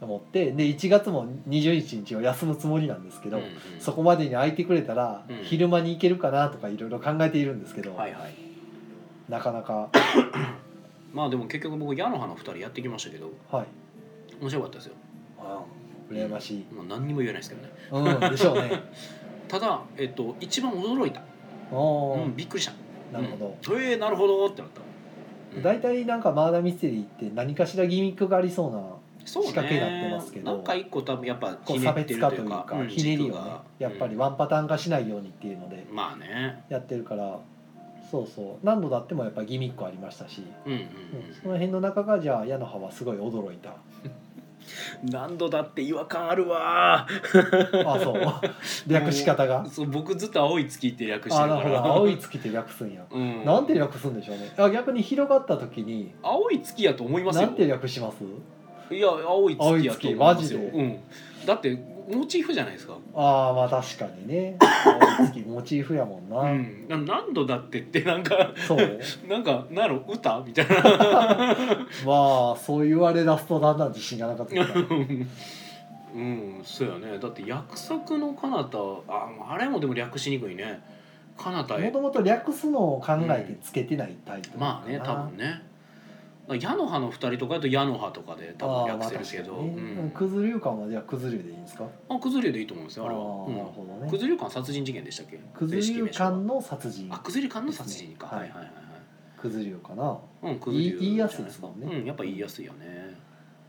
[0.00, 3.50] 思ってで1月も21日を休むつもりなんですけど、うんうん。
[3.78, 5.36] そこまでに空いてくれたら、うん。
[5.44, 8.34] 昼間に行けるかなとかいろいろ考えているんですけど、はいはい。
[9.28, 9.90] なかなか。
[11.12, 13.66] まあでも結局僕矢の花2人やってきましたけどはい。
[14.40, 14.94] 面白かったですよ。
[15.38, 15.62] あ
[16.10, 18.16] 羨ましい、まあ何にも言えないですけどね。
[18.22, 18.70] うん、でしょうね。
[19.48, 21.22] ただえっと一番驚いた。
[21.72, 22.72] うんびっくりした。
[23.12, 23.82] なるほど、うん。
[23.82, 24.80] えーなるほどってなった。
[25.56, 25.62] うん。
[25.62, 28.80] 大体なんかマーダーミステリーって何かしらギミックがありそうな
[29.24, 30.52] 仕掛けになってますけど。
[30.52, 32.64] なんか一個多分やっぱこう差別化るというか。
[32.66, 33.40] うか、んひねりをね
[33.78, 35.86] やっぱりうんワンパターン化しないようにっていうので。
[35.90, 36.64] まあね。
[36.68, 37.38] やってるから
[38.10, 38.66] そうそう。
[38.66, 40.86] 何度だってもやっぱギミックありましたし、うんうんうん
[41.42, 43.70] その辺の中がじゃあ矢の葉はすごい驚いた。
[43.70, 43.72] う
[45.06, 47.06] ん何度だって違和感あるわ。
[47.86, 48.22] あそう。
[48.86, 49.64] 略し方が。
[49.66, 51.88] そう僕ずっと青い月って略してあなるからど。
[51.94, 53.44] 青い月って略すんや、 うん。
[53.44, 54.52] なんて略すんでしょうね。
[54.58, 56.12] あ逆に広がった時に。
[56.22, 57.46] 青い月やと思いますよ。
[57.46, 58.16] なんて略します？
[58.90, 60.60] いや青い月やと思いますよ。
[60.60, 60.80] 青い月マジで。
[60.80, 61.00] うん、
[61.46, 61.78] だって
[62.10, 62.96] モチーフじゃないですか。
[63.14, 64.56] ああまあ確かにね。
[64.84, 66.86] 青い月モチーフやもんな、うん。
[66.88, 69.00] な何度だってってなんかそう。
[69.28, 70.42] なんかなんやろ歌？
[70.44, 70.74] みたいな。
[72.04, 74.54] まあそう言われ出すとだんだん自信がなかった。
[74.54, 74.64] けど
[76.14, 77.18] うんそうやね。
[77.18, 80.82] だって約束の彼方ああれもでも略しにくいね。
[81.36, 81.84] 彼方へ。
[81.86, 85.62] もともと略すのを考えてつけてないタイプまあね多分ね
[86.56, 90.10] 矢の葉の二人とかだと矢の葉とかで多分略せるけど、うん。
[90.14, 91.84] くず流感はじゃあくず流でいいんですか？
[92.08, 93.06] あくず流でいいと思うんですよ。
[93.06, 93.20] あれは、
[93.58, 94.10] なるほどね。
[94.10, 95.38] くず流館殺人事件でしたっけ？
[95.54, 97.08] くず流感の殺人。
[97.12, 98.72] あくず流館の殺人か、はいはいはい
[99.40, 100.02] くず流かな？
[100.02, 101.86] はいうんくず流言い言いやすいですもんね。
[101.98, 103.18] うんやっぱ言いやすいよね。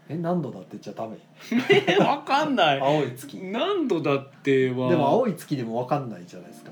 [0.10, 1.18] え何度だって言っちゃダメ
[1.88, 2.80] えわかんない。
[2.82, 3.38] 青い月。
[3.40, 4.76] で何度だっては。
[4.92, 6.72] も青い月でも分かんないじゃないですか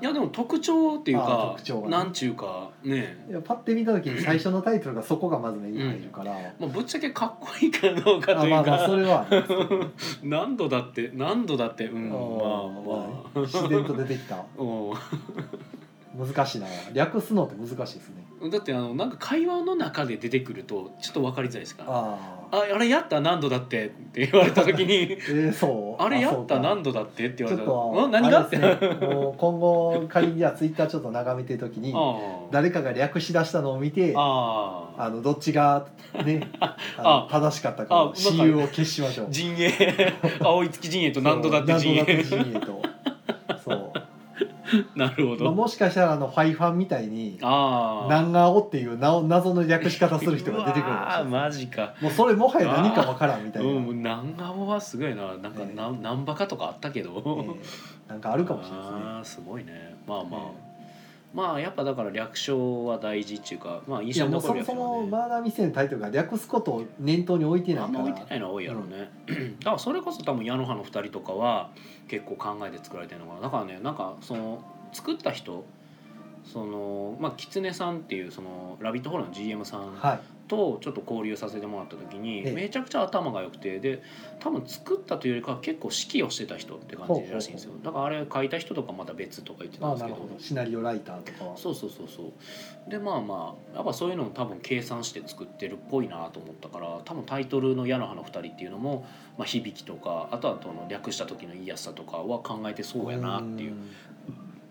[0.00, 1.90] いやでも特徴っていうか特徴がね。
[1.96, 3.26] なんちゅうかね。
[3.30, 9.88] いやパッて見た時に最初のタイトルがそこがまず目に入るから、まあ、ぶっちゃけかっこいいかどうかあというか、まあまあそれはありますけどね。
[10.22, 13.40] 何度だって何度だってうんまあままあ。
[13.40, 14.36] 自然と出てきた。
[14.58, 14.92] う
[16.18, 16.66] 難しいな。
[16.92, 18.48] 略すのって難しいですね。
[18.48, 21.84] んだってあのなんか会話の中で出てくるとちょっと分かりづらいですか？
[21.86, 23.86] あああれやった何度だって？
[23.86, 25.12] って言われた時に。
[25.12, 26.02] えー、そう？
[26.02, 28.56] あれやった何度だってって言われちょったと何がって？
[28.58, 28.78] ね。
[29.00, 32.16] もう今後仮にじゃあツイッターちょっと眺めてる時に あ
[32.50, 35.86] 誰かが略し出したのを見てあのどっちが
[36.24, 39.26] ねあ あの正しかったか私有を消しましょう。
[39.30, 40.14] 陣営。
[40.40, 42.80] 青い月陣営と何度だって陣営と
[44.96, 51.94] なるほまあ、どもしかしたらあのファイファンみたいにああ南川っていうな謎の略し方する人が出てくるかもしれ うわーないマジか。
[52.00, 55.36] もうそれもはや何かわからんみたいな、うんもう南顔はすごいな。
[55.36, 57.12] なんかええなん何バカとかあったけど、え。
[57.18, 57.54] ー
[58.08, 58.98] なんかあるかもしれないですね。
[59.04, 59.96] あーすごいね。
[60.06, 60.65] まあまあ、え
[61.34, 68.04] まあやっぱだから略称は大事っていうかまあ印い象にやもうそもそ残るやつはねもマーダーミステリーのタイトルが略すことを念頭に置いてないあんから。
[68.04, 69.10] ま置いてないのは多いやろうね、
[69.60, 71.70] だからそれこそ多分矢の葉の2人とかは
[72.08, 73.40] 結構考えて作られてるのかな。
[73.40, 74.62] だからねなんかその
[74.92, 75.64] 作った人
[76.44, 82.52] そのまあ狐さんっていうそのラビットホールの GM さんはいとちょっと交流させてもらった時にええ。
[82.52, 84.02] めちゃくちゃ頭が良くてで
[84.40, 87.72] 多分作ったというよりかは結構指揮をしてた人って感じらしいんですよ。
[87.82, 90.16] だからあれ書いた人とかまた別とか言ってたんですけど。
[90.38, 91.56] シナリオライターとかは。
[91.56, 92.90] そうそうそうそう。
[92.90, 99.04] でまあまあやっぱそういうのを多分計算して作ってるっぽいなと思ったから多分タイトルの「矢の葉の二人」っていうのも、
[99.36, 103.90] まあ、響きとかあとはその略した時の言いやすさとかは考えてそうやなっていううん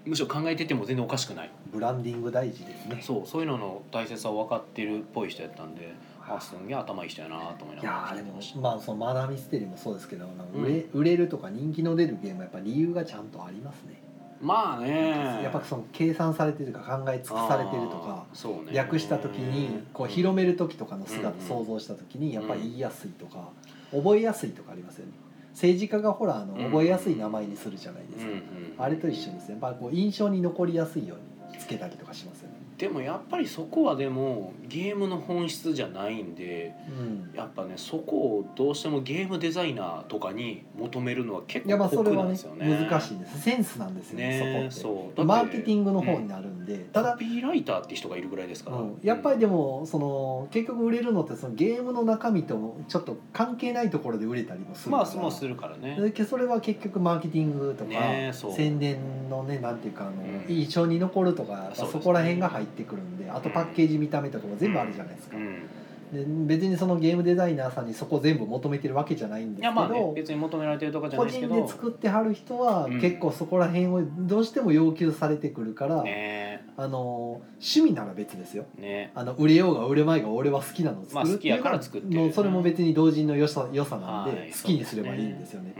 [0.06, 1.50] むしろ考えてても全然おかしくない。
[1.72, 3.00] ブランディング大事ですね。
[3.02, 5.94] そうそういうのの大切さを分かってるっぽい人やったんで
[6.28, 6.40] あ。
[6.40, 14.02] すんげえ頭いい人やなと思いないがらやーでもまあそのマーダーミステリーもそうですけどなんか売れ,、うん売れるとか人気の出るゲームはやっぱ理由がちゃんとありますね、
[14.42, 15.42] まあね。
[15.44, 18.74] やっぱその計算されてるとか考え尽くされてるとかそうね。
[18.74, 21.42] 略した時にこう広める時とかの姿うん。
[21.42, 23.50] 想像した時にやっぱり言いやすいとか
[23.92, 25.14] 覚えやすいとかありますよね。
[25.54, 26.66] 政治家がほらあのうん。
[26.66, 28.32] 覚えやすい名前にするじゃないですか、
[28.78, 29.52] あれと一緒ですね。
[29.52, 32.35] やっぱこう印象に残りやすいようにつけたりとかします。
[32.78, 37.32] でもやっぱりそこはでもゲームの本質じゃないんでうん。
[37.36, 42.88] やっぱねそこをどうしてもゲームデザイナーとかに求めるのは結構酷なんですよね。
[42.90, 43.42] 難しいです。
[43.42, 45.24] センスなんですよねねそこって。
[45.24, 55.04] マーケティングの方になるんで、ただコピーライターって人がいるぐらいですから、うん、やっぱりでもその結局売れるのってそのゲームの中身ともちょっと関係ないところで売れたりもするから。
[55.04, 55.98] まあもうするからね。
[56.12, 58.54] でそれは結局マーケティングとか、ねそう。
[58.54, 60.54] 宣伝のねなんていうかあの、うん。
[60.54, 66.48] 印象に残るとかそこら辺が入ってくるんであとパッケージ見た目とかも全部あるじゃないですか、うん。
[66.48, 71.56] で別にそのゲームデザイナーさんにそこ全部求めてるわけじゃないんですけど、ね別に求められてるとかじゃな個いですけど。
[71.56, 73.02] 人で作ってはる人はうん。
[73.02, 78.66] 結構そこら辺をどうしても要求されてくるから、ねあの趣味なら別ですよ。
[78.78, 79.12] ね。
[79.16, 82.20] あの売れようが売れまいが俺は好きなのを作るっていうから作ってる。
[82.20, 85.74] もうそれも別に同人の良さ良さなんではい好きにすればいいんですよね。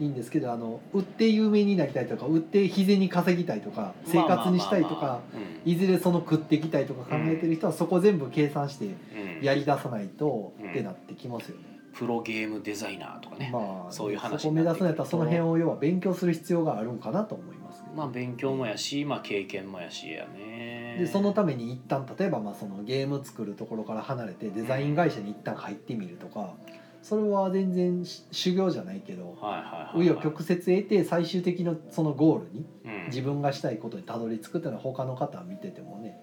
[0.00, 0.06] うん。
[0.06, 5.14] いいんですけどあの売って有名になりたいとか売って日銭稼ぎたいとか生活にしたいとかまあまあまあ。
[5.14, 8.92] まあいずれその食っていきたいとか考えてる人はそこ全部計算してうん。
[8.92, 10.70] うんやり出さないとうん。
[10.70, 11.70] ってなってきますよね。
[11.92, 17.56] プロゲームデザイナーとかね、まあそういう話そこを目指すんやったらその辺をを要は勉強する必要があるんかなと思い
[17.94, 20.96] まあ勉強もやし、まあ、経験もやしやね。
[20.98, 26.54] でそのために一旦例えばまあそのゲーム作るところから離れてデザイン会社に一旦入ってみるとか
[27.02, 33.06] それは全然し修行じゃないけど紆余曲折得て最終的なそのゴールにうん。
[33.06, 36.18] 自分がしたいことにたどり着くっていうのは他の方見ててもね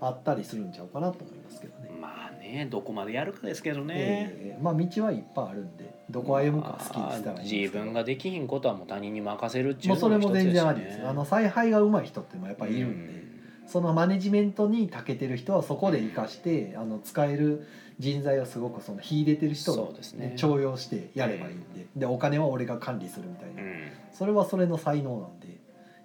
[0.00, 1.89] あったりするんちゃうかなと思いますけどね。
[2.70, 7.74] どこまでやるかですけどね、ええまあ道はいっぱいあるんでどこ歩むか好きにしたらいいんですけど。
[7.74, 11.06] 自分ができひんことはもう他人に任せるっていうもうそれも全然ありです。
[11.06, 13.24] あの采配が上手い人ってもやっぱりいるんで、
[13.66, 17.66] そのマネジメントに長けてる人はそこで生かして、あの使える
[17.98, 20.34] 人材をすごくその秀でてる人をね。
[20.36, 23.92] 重用してやればいいんで、でお金は俺が管理するみたいな、うん。
[24.12, 25.60] それはそれの才能なんで。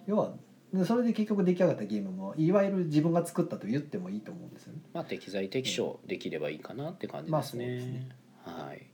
[0.07, 0.33] 要は
[0.77, 4.79] でそれで結局出来上がったゲームもいわゆる自分が作ったと言ってもいいと思うんですよね。
[4.93, 7.65] まあ適材適所できればいいかなって感じまあですね。
[7.65, 8.09] そうですね
[8.43, 8.87] はい。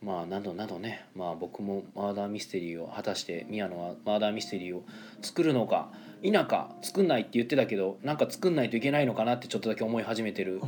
[0.00, 4.84] まあなどなどね、まあ僕もマーダーミステリーを果たして宮野はマーダーミステリーを
[5.22, 5.90] 作るのか
[6.22, 10.60] 否か作んないって言ってたけどなんか作んないといけないのかなってちょっとだけ思い始めてるうん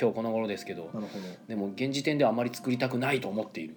[0.00, 3.74] 今日この頃ですけどなるほどでも現時点ではあまり作りたくないと思っている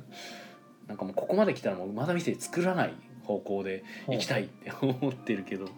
[0.88, 2.94] なんかもうここまで来たらもうマーダーミステリー作らない
[3.24, 5.68] 方向で行きたいって思ってるけど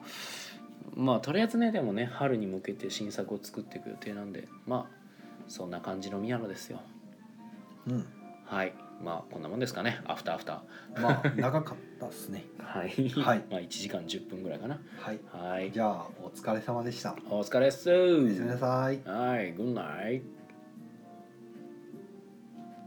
[0.95, 4.97] まあとりあえずねでもね春に向けて新作を作っていく予定なんでまあ
[5.49, 6.81] そんな感じの宮野ですよ。
[7.87, 8.07] うん、
[8.45, 8.73] はい。
[9.03, 10.01] まあこんなもんですかね。
[10.07, 10.63] アフターアフタ
[11.01, 12.45] まあ長かったですね。
[12.59, 13.45] ー はい、はい。
[13.51, 14.81] まあ1時間10分ぐらいかな。
[14.99, 15.21] はい。
[15.31, 15.71] はい。
[15.71, 17.15] じゃあお疲れ様でした。
[17.31, 17.91] お疲れっす。
[17.91, 19.01] おやすみなさい。
[19.05, 19.53] はい。
[19.53, 20.23] グッナイ